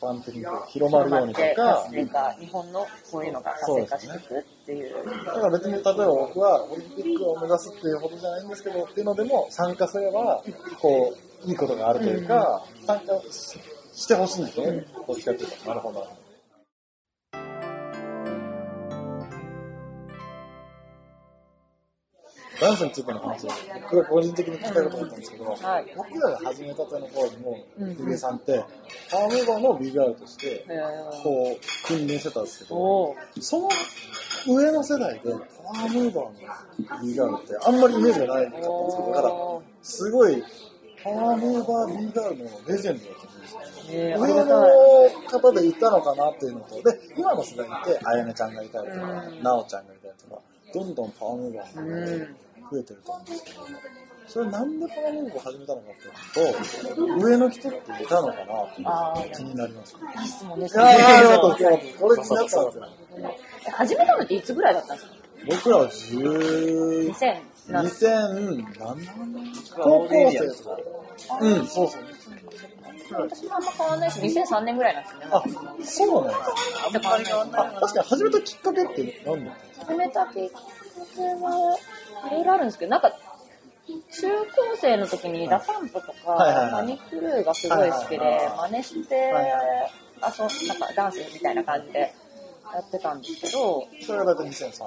[0.00, 4.94] 般的にこう広まるようにとか活、性化、日本のそういうのが活性化していくっていう。
[5.26, 10.42] だから別に例えば僕はオリンピックを目指すっていうほどじゃないんですけどっていうのでも参加すれば
[10.80, 13.58] こういいことがあるというか、参加し
[13.94, 15.68] してほしいんですよね、どっちかっていうと。
[15.68, 16.06] なるほど。
[22.60, 23.50] ダンスについての話を
[23.82, 25.94] 僕が個人的に聞きたいこと思ったんですけど、はい。
[25.96, 28.64] 僕らが始めたての頃にも、うんゆりえさんって、
[29.10, 31.22] パームーバーのビガールとして、えー。
[31.22, 33.68] こう、訓練してたんですけど、その
[34.46, 39.34] 上の世代で、パワームーバーのビーガールってあんまりイメージがないかったんですけど、だから、
[39.82, 40.42] すごい
[41.02, 43.60] パワームーバー B ガールのレジェンドだったんですよ。
[43.90, 44.44] えー、あ上。
[45.32, 49.42] の方でいたのかなっていうのと、で、今の世代にいて、あやめちゃんがいたりとかう、ん。
[49.42, 50.42] なおちゃんがいたりとか、
[50.74, 52.36] どんどんパワームーバーうがん。
[52.70, 53.60] 増えてると思うんですけど、
[54.26, 59.96] それなんでパワームーバーを始めたのかっていうと、上の人っていたのかなって気になります。
[60.20, 61.38] いい質問ですいやー、ありがね。
[61.38, 62.88] とう、今日これ気になってたんですよ。
[63.66, 65.14] え始めたのっていつぐらいだったんですか？
[65.46, 68.98] 僕らは10、2000何2000、何
[69.32, 69.52] 年？
[69.76, 70.76] 高校生とか？
[71.40, 72.02] うん、そうそう。
[73.10, 75.26] 私もあんま変わんないし、2003年ぐらいなんですよね。
[75.30, 76.02] あ、そうなんです
[76.86, 80.60] あんま変わんないあ、確かに始めたきっかけって何だった始めたきっか
[81.16, 81.78] けは、
[82.26, 83.12] いろいろあるんですけど、なんか、
[83.88, 86.72] 中高生の時に DA PUMP とか、はいはいはい。
[86.72, 89.32] マニクルーがすごい好きで真似して
[90.20, 92.14] あ、そう、なんかダンスみたいな感じで
[92.74, 94.84] やってたんですけど、それが大体2003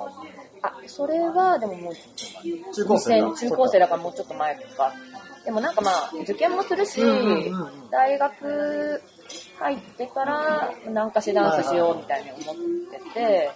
[0.61, 2.63] あ、それはでももう、年。
[2.73, 4.93] 中高生2000中高生だからもうちょっと前か。
[5.43, 9.01] でもなんかまあ、受験もするしうんうんうんうん、大学
[9.59, 12.55] 入ってから、なんかしダンスしようみたいに思っ
[12.91, 13.51] てて、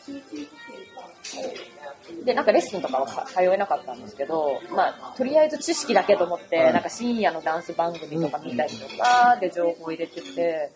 [2.23, 10.71] で、なんかレッスンとかはか通えなかったんですけど、まあ、とりあえず知識だけと思って、はいなんか深夜のダンス番組とか見たりとか、で情報入れてて、で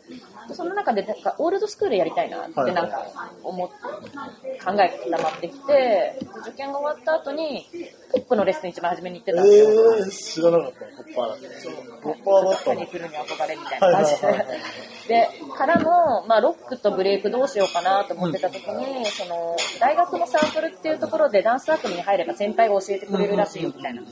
[0.53, 3.05] その中でなんかオールドスクールやりたいなってはいなんか
[3.43, 7.65] 思って、考えが固まってきて、で受験が終わった後に、
[8.11, 9.97] ポップのレッスン一番初めに行ってたんですよ。
[9.97, 10.79] えー、知らなかった。
[10.79, 12.01] ポッパーだった。
[12.01, 14.59] ポッパーだっに来るに憧れみたいな感じではいはいはいはい。
[15.07, 24.01] で、からの、まあ、ロックとブレイクどうしようかなと思ってた時に、その、大学のサークルっていうところでダンスサークルに入れば先輩が教えてくれるらしいよみたいな。
[24.01, 24.09] で、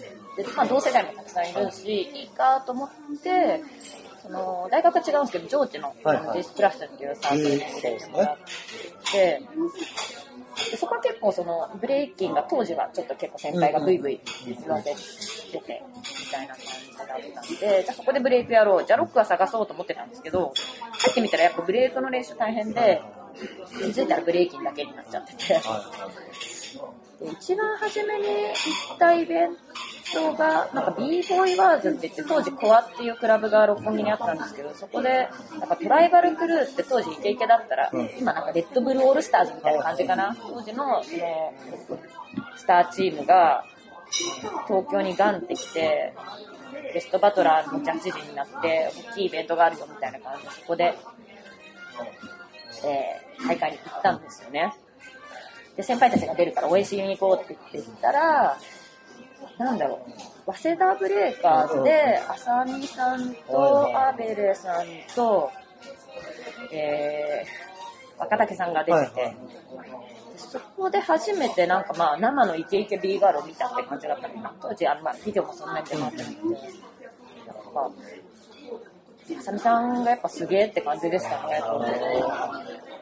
[0.55, 2.89] まあ、同世代もたくさんいるし、いいかと思っ
[3.23, 3.61] て、
[4.21, 8.37] その、大学は違うんですけど、上智のディスプラスっていうサークルに入れてもらっ
[9.11, 9.41] て、
[10.71, 14.95] でそこは結構そのブレイキンが当時はちょっと結構先輩がブイブイ言わせ
[15.51, 18.85] ててみたいな感じだったんで、じゃあそこでブレイクやろう。
[18.85, 20.53] じゃあロックは探そうと思ってたんですけど、
[20.91, 23.01] 入ってみたらやっぱブレイクの練習大変で、
[23.69, 25.61] 気づいたらブレイキンだけになっちゃってて。
[27.19, 29.57] で一番初めに行ったイベン
[30.13, 35.27] トが、なんか b ボーイワーズって言って、当時コアっていうクラブが六本木にあったんですけど、そこで、
[35.59, 40.35] なんかトライバルクルーって当時イケイケだったら、うん今なんかレッドブルオールスターズみたいな感じかな？
[40.39, 41.53] 当時の、その、
[42.55, 43.65] スターチームが、
[44.67, 46.13] 東京にガンってきて、
[46.93, 50.95] ベストバトラーのジャッジ陣になって、大きいイベントがあるよみたいな感じで、そこで、
[52.85, 54.73] えー、大会に行ったんですよね。
[55.77, 58.57] で、先輩たちが出るから応援しに行こうって言って行ったら、
[59.59, 59.99] なんだろ
[60.47, 65.51] う、早稲田ブレイカーズで、浅見さんと、アベレさんと、
[66.71, 69.37] えー、若竹さんが出てて、はいはい。
[70.35, 74.53] そこで初めてなんかまあ生のイケイケ B ガールを見たって感じだったかな。
[74.61, 76.53] 当時あのまあビデオもそんなに出回ってなくて、なん
[77.73, 77.91] か、
[79.35, 81.61] あさみさんがやっぱすげえって感じでしたね。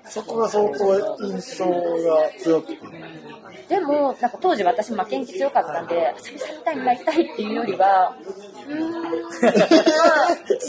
[0.07, 2.79] そこが相当印象が強くて。
[3.67, 8.15] でも、なんか当時私負けん気強かったんで、あさみさんみたいになりたいっていうよりは、
[8.67, 8.91] うーん、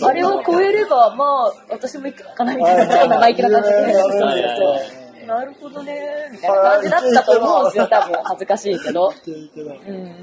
[0.01, 3.77] まあ、あれを超えれば、まあ、私も行くかなみたいな、超生意気な感じで。
[3.77, 8.23] はいそうなるほどね、みたいな感じだったと思うんですよ、多分。
[8.23, 9.13] 恥ずかしいけど。
[9.27, 10.17] うん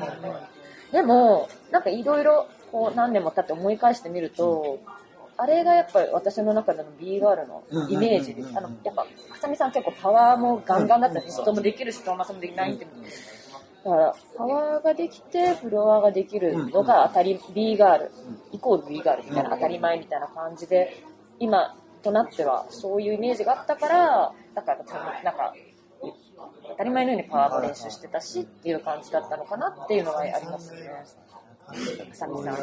[0.93, 4.79] でも、なんかいろいろ、こう何年も経って思い返してみると、
[5.43, 8.57] あれがやっぱり私の中での B ガールのイメージです。
[8.57, 12.85] あの、やっぱ、あさみさん結構パワーもガンガンだったし、人もできるし、トーマスもできないんで。
[12.85, 18.11] だから、パワーができて、フロアができるのが当たり、B ガール、
[18.53, 21.03] イコール B ガールみたいな当たり前みたいな感じで、
[21.39, 24.77] 今となってはそういうイメージがあったから、だから、
[25.25, 25.53] なんか、
[26.69, 30.89] 当たり前のようにパワーも練習してたしっていう感じだったのかなっていうのはありますね。
[31.67, 31.73] あ
[32.13, 32.55] さみさん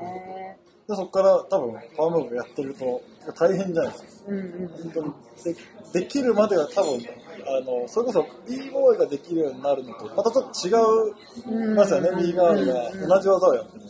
[0.00, 0.62] で。
[0.94, 3.02] そこから多分パワームーブやってると
[3.38, 4.30] 大変じゃないですか。
[4.30, 5.12] うんうん本当に
[5.44, 7.00] でできるまでは多分
[7.46, 13.84] あのそれこそ b ボーイができるようになるのとまたちょっと違うますよね、B ガールが同じ技をやってる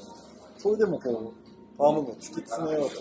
[0.59, 2.96] それでもこうパワームーブを突き詰めようと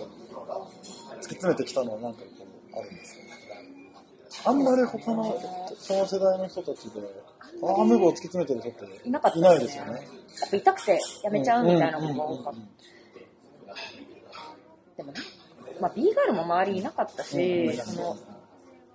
[1.15, 2.25] 突き詰めてきたのはなんかこ
[2.73, 3.31] うあるんですよね
[4.45, 5.39] あんまり他の
[5.77, 7.01] その世代の人たちで
[7.59, 9.91] パワームーブを突き詰めてる人っていないですよね。
[9.93, 12.59] やっぱ痛くてやめちゃうみたいなのが多かった。
[15.01, 15.19] でもな、
[15.81, 18.17] まあ、B ガールも周りいなかったし、その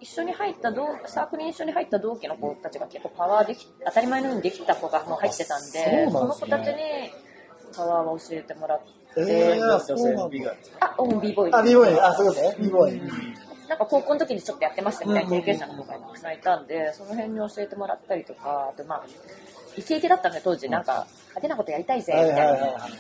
[0.01, 6.75] 一緒に入った同サークルに一緒に入った同期の子たちが結構パワーでき当たり前のようにできた子がもう入ってたんで、そうなんですねその子たちに
[7.75, 8.87] パワーを教えてもらって、
[9.19, 10.57] えー、女そうん B だが。
[10.81, 12.57] あ、オン B ボーイあ、b ボーイあ、そういうことね。
[12.61, 13.01] b ボーイ。
[13.69, 19.05] なんか高校の時にちょっとやってましたみたいな経験者の子がたくさんいたんで、その辺に教えてもらったりとか、あとまあ、
[19.77, 20.69] イケイケだったのよ、当時。
[20.69, 22.43] なんか、派手なことやりたいぜ、みはいたいな。
[22.43, 22.91] はいはいはい。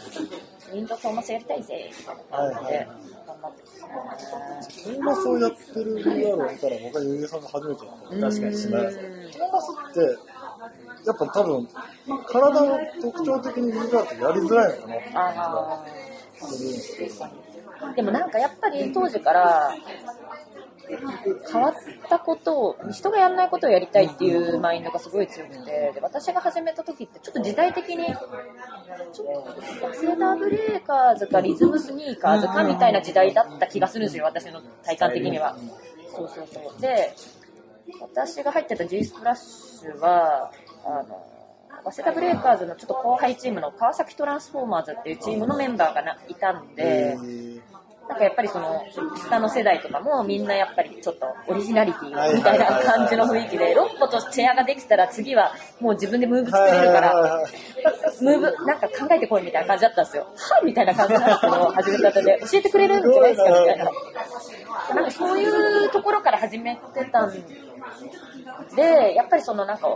[0.72, 2.22] ウィンドトーマスやりたいぜ、みたいな
[2.55, 2.87] 感じで、
[3.27, 4.95] 頑張ってますね。
[4.95, 8.09] トーマスをやってる VR を見たら、僕はゆうげさんが初めてだった。
[8.09, 10.01] 確かにですねトーマスって、
[11.07, 11.68] やっぱ多分、
[12.27, 15.85] 体の特徴的に VR ってやりづらいのかなってあ
[16.37, 17.46] 気がするんですけど。
[17.81, 19.74] ーでもなんかやっぱり当時から、
[21.51, 21.74] 変わっ
[22.09, 28.07] たことを、人がやらないことをやりたいっていうマインドがすごい強くて、で私が始めた時ってちょっと時代的に、
[29.12, 35.57] ちょっと、セーターブレーカーズかリズムスニーカーズかみたいな時代だった気がするんですよ、私の体感的には。
[36.14, 36.81] そうそうそう。
[36.81, 37.14] で、
[38.01, 40.53] 私が入ってた G スプラッシュは、
[40.85, 41.27] あの、
[41.85, 47.16] 早稲田ブレーカーズのちょっと後輩チームの川崎トランスフォーマーズっていうチームのメンバーがないたんで、
[48.09, 48.85] なんかやっぱりその
[49.17, 57.45] 下の世代とかもみんなやっぱりちょっとオリジナリティみたいな感じの雰囲気で、ロッコとチェアができたら次はもう自分でムーブ作れるから、
[58.21, 60.23] ムーブなんか考えてこいみたいな感じだったんですよ。
[60.23, 63.85] はみたいな感じなんですけど、始めたてで教えてくれるんじゃないですかみたいな。
[64.95, 67.33] なんかそういうところから始めてたん
[68.75, 69.89] で、やっぱりそのなんか、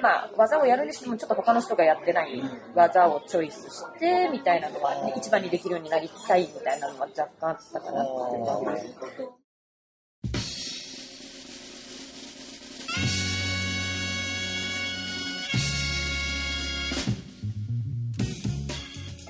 [0.00, 2.42] まあ、技をやるにしてもちょっと他の人がやってない
[2.74, 8.86] 技をチョイスして、みたいなのは、ね、一番にできるようになりたいみたいなのは若干あったかなって思います。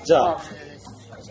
[0.05, 0.41] じゃああ、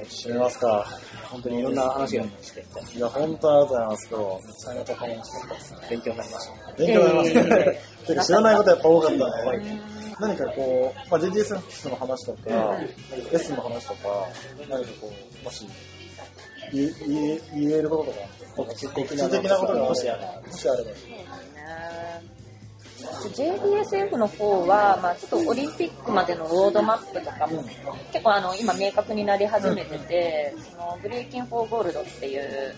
[0.04, 0.86] 締めますか。
[1.30, 2.64] 本当にいろんな話がありまして、
[2.96, 4.08] いや、本当ありがとうございます。
[4.08, 5.78] 今日、めちゃめちゃ楽しかったですね。
[5.90, 6.72] 勉強になりました。
[6.72, 8.06] 勉強になりましたねえ。
[8.06, 9.80] てか知らないことやっぱ多かったね。
[10.20, 12.54] 何 かこう、まあ、JGS の話とか、レ
[13.20, 14.28] ッスンの話とか、
[14.68, 15.12] 何かこ
[15.42, 15.66] う、もし、
[16.72, 18.18] 言え言えることとか、
[18.56, 20.90] 告知的なことがもしあればもしあれば。
[22.98, 27.62] JDSF の方は、まあ、ちょっとオリンピックまでのロードマップとかも
[28.12, 32.74] 結構あの今明確になり始めてて、その Breaking for Gold っていう、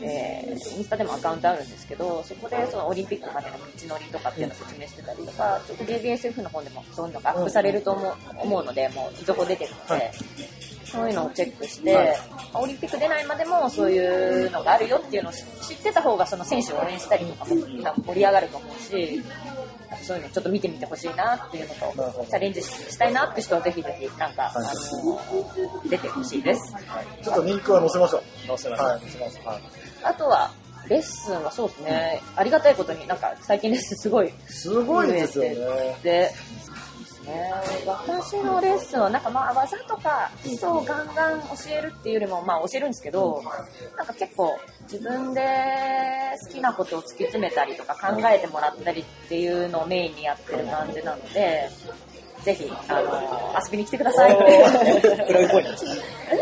[0.00, 10.12] えーインスタでもアカウントあるんですけど、そこでそのオリンピックまでの道のりとかっていうのを説明してたりとか、ちょっと JDSF の方でもそういうのがアップされると思うので、もう情報出てるので、
[10.86, 12.16] そういうのをチェックして、
[12.54, 15.42] オリンピック出ないまでもそういうのがあるよっていうのを知
[15.74, 19.22] ってた方がその選手を応援したりとかも盛り上がると思うし、
[20.02, 24.68] そういうのちょっと見てみてほしいなっていうのと、チャレンジしたいなって人はぜひぜひ、なんか、あの、
[25.88, 26.74] 出てほしいです。
[27.22, 28.46] ちょっとリンクは載せましょう。
[28.46, 29.40] 載せましょうはい、載せます。
[29.44, 29.62] はい。
[30.04, 30.50] あとは、
[30.88, 35.96] レッスンはそうですね、ありがたいことになんか最近レッスンすごいすごいですよね。
[36.02, 36.30] で、
[37.26, 37.52] ね、
[37.84, 43.42] 私のレッスンはなんかまあ技とか基礎をガンガン教えるっていうよりもまあ教えるんですけど、
[43.96, 45.42] なんか結構自分で
[46.46, 51.68] 好きなことを突き詰めたりとか考えてもらったりっていうのをメインにやってる感じなので、
[52.44, 54.36] ぜひ、あの、遊びに来てください。
[54.36, 55.72] フラグポイント。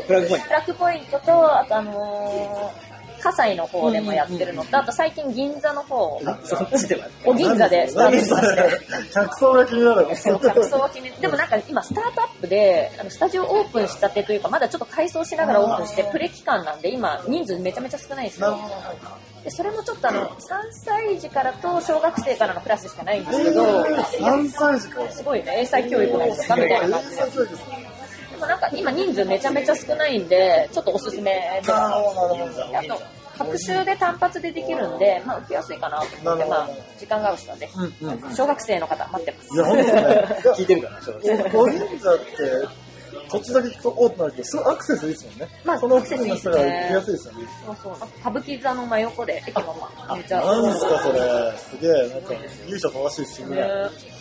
[0.07, 2.94] フラグポインフラッグポイントと、あとあのー、
[3.25, 6.57] 葛西の方でもやってるのと、あと最近銀座の方、ト。
[6.57, 7.09] そっちでは。
[7.25, 9.13] お銀座でスタートしまして。
[9.13, 10.07] 客層が気になる。
[10.07, 18.59] 客層は決めでもなんか今スタートアップであのスタジオオープンしたてというかまだちょっと改装しながらオープンしてプレ期間なんで今人数めちゃめちゃ少ないんですよ。
[19.43, 20.37] でそれもちょっとあの3
[20.71, 23.85] 歳児からと小学生からのクラスしかないんですけど
[24.21, 25.09] 何歳児か。
[25.11, 27.25] すごいね英才教育なんですかみたいな感じで
[28.35, 28.41] ですね。
[28.41, 31.91] でもなんか今人数めちゃめちゃ少ないんでちょっとおすすめであ
[32.89, 33.01] と
[33.39, 36.69] 学習で単発でできるんで、まあ、受けやすいかなと思って、まあ
[36.99, 38.35] 時間が合う人はぜひ、うんうん。
[38.35, 39.55] 小学生の方待ってます。
[39.55, 40.53] いや、本当ですね。
[40.57, 41.61] 聞いてるかな、正直。
[41.61, 42.25] お銀座って、
[43.31, 45.49] 土地だけ聞くとおーってなるけど、すごいアクセスいいですもんね。
[45.65, 47.49] まあその付近の人が行きやすいですよね。
[47.67, 48.09] そうそう。
[48.21, 50.41] 歌舞伎座の真横で、駅のまめっちゃ。
[50.41, 51.19] 何ですか、それ。
[51.59, 52.35] すげえ、なんか、
[52.69, 53.61] 由緒正しい渋谷。
[53.61, 54.14] ね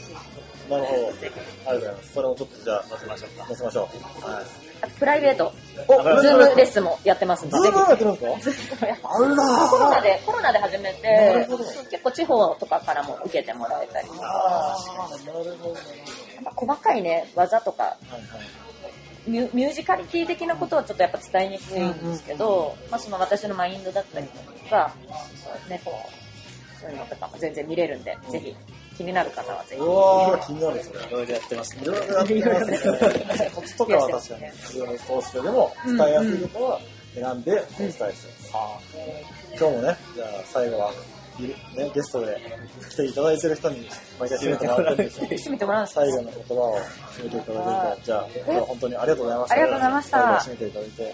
[0.70, 1.08] なるほど。
[1.08, 2.14] ありがとうございます。
[2.14, 3.46] それもちょっとじゃあ、載せましょうか。
[3.48, 3.84] 載せましょう。
[4.30, 4.46] はい。
[4.82, 5.54] あとプライベート、
[5.88, 8.52] お、 Zoom レッスンもやってますんで、 Zoom やってるんですか？
[8.78, 8.86] ひ。
[8.86, 9.36] やっぱあら
[9.70, 15.70] コロナで、コロナで始めなてるほど、結構地方とかからも受けてもらえたりとか、あー、なるほど。
[15.70, 15.76] や
[16.42, 18.22] っぱ細かいね、技とか、はいはい。
[19.26, 24.94] ミュミュージカリティ的なことはちょっとやっぱ伝えにくいんですけど、まあその私のマインドだったりとか、
[25.42, 25.94] そうね、こ
[26.78, 28.54] う、そういうのとかも全然見れるんで、ぜひ
[28.98, 29.82] 気になる方はぜひ。
[29.82, 31.00] うわー、気になる、それ。
[31.00, 31.86] いろいろやってますねい。
[31.86, 32.72] ろいろやってます
[33.38, 33.52] ね。
[33.56, 36.80] コツとかは確かに、いろいろ通してでも、伝えやすいことは
[37.16, 38.28] 選んでお伝えしてます。
[39.60, 42.38] 今日もね、じゃあ最後は、ね、ゲストで
[42.92, 43.90] 来ていただいてる人に
[44.20, 45.26] 毎回締めてもらってるんですよ。
[45.26, 46.02] 締めてもらうんですか？
[46.02, 46.80] 最後の言葉を
[47.18, 49.54] 締めていただけると、じゃあ、今日は本当にありがとうございました。
[49.54, 51.14] ありがとうございました最後締めていただいて、はい。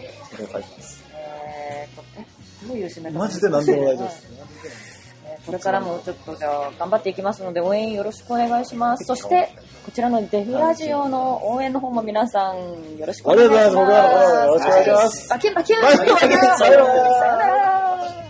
[0.00, 1.04] 締めていただきます。
[1.14, 3.18] えーと、え、どういう締め方？
[3.18, 4.89] マジで何でも大丈夫です。
[5.50, 9.04] えーこれからもちょっとじゃあ頑張っていきますので応援よろしくお願いします。
[9.04, 9.52] そして、
[9.84, 13.64] こちらのデフラジオの応援の方も皆さんよろしくお願いします。
[13.64, 14.06] ありがとうござい。
[14.06, 14.84] ますよろしくお願い。
[14.84, 16.58] しますあ、キュン、あ、キュン。
[16.58, 16.86] さよ
[17.36, 18.29] なら。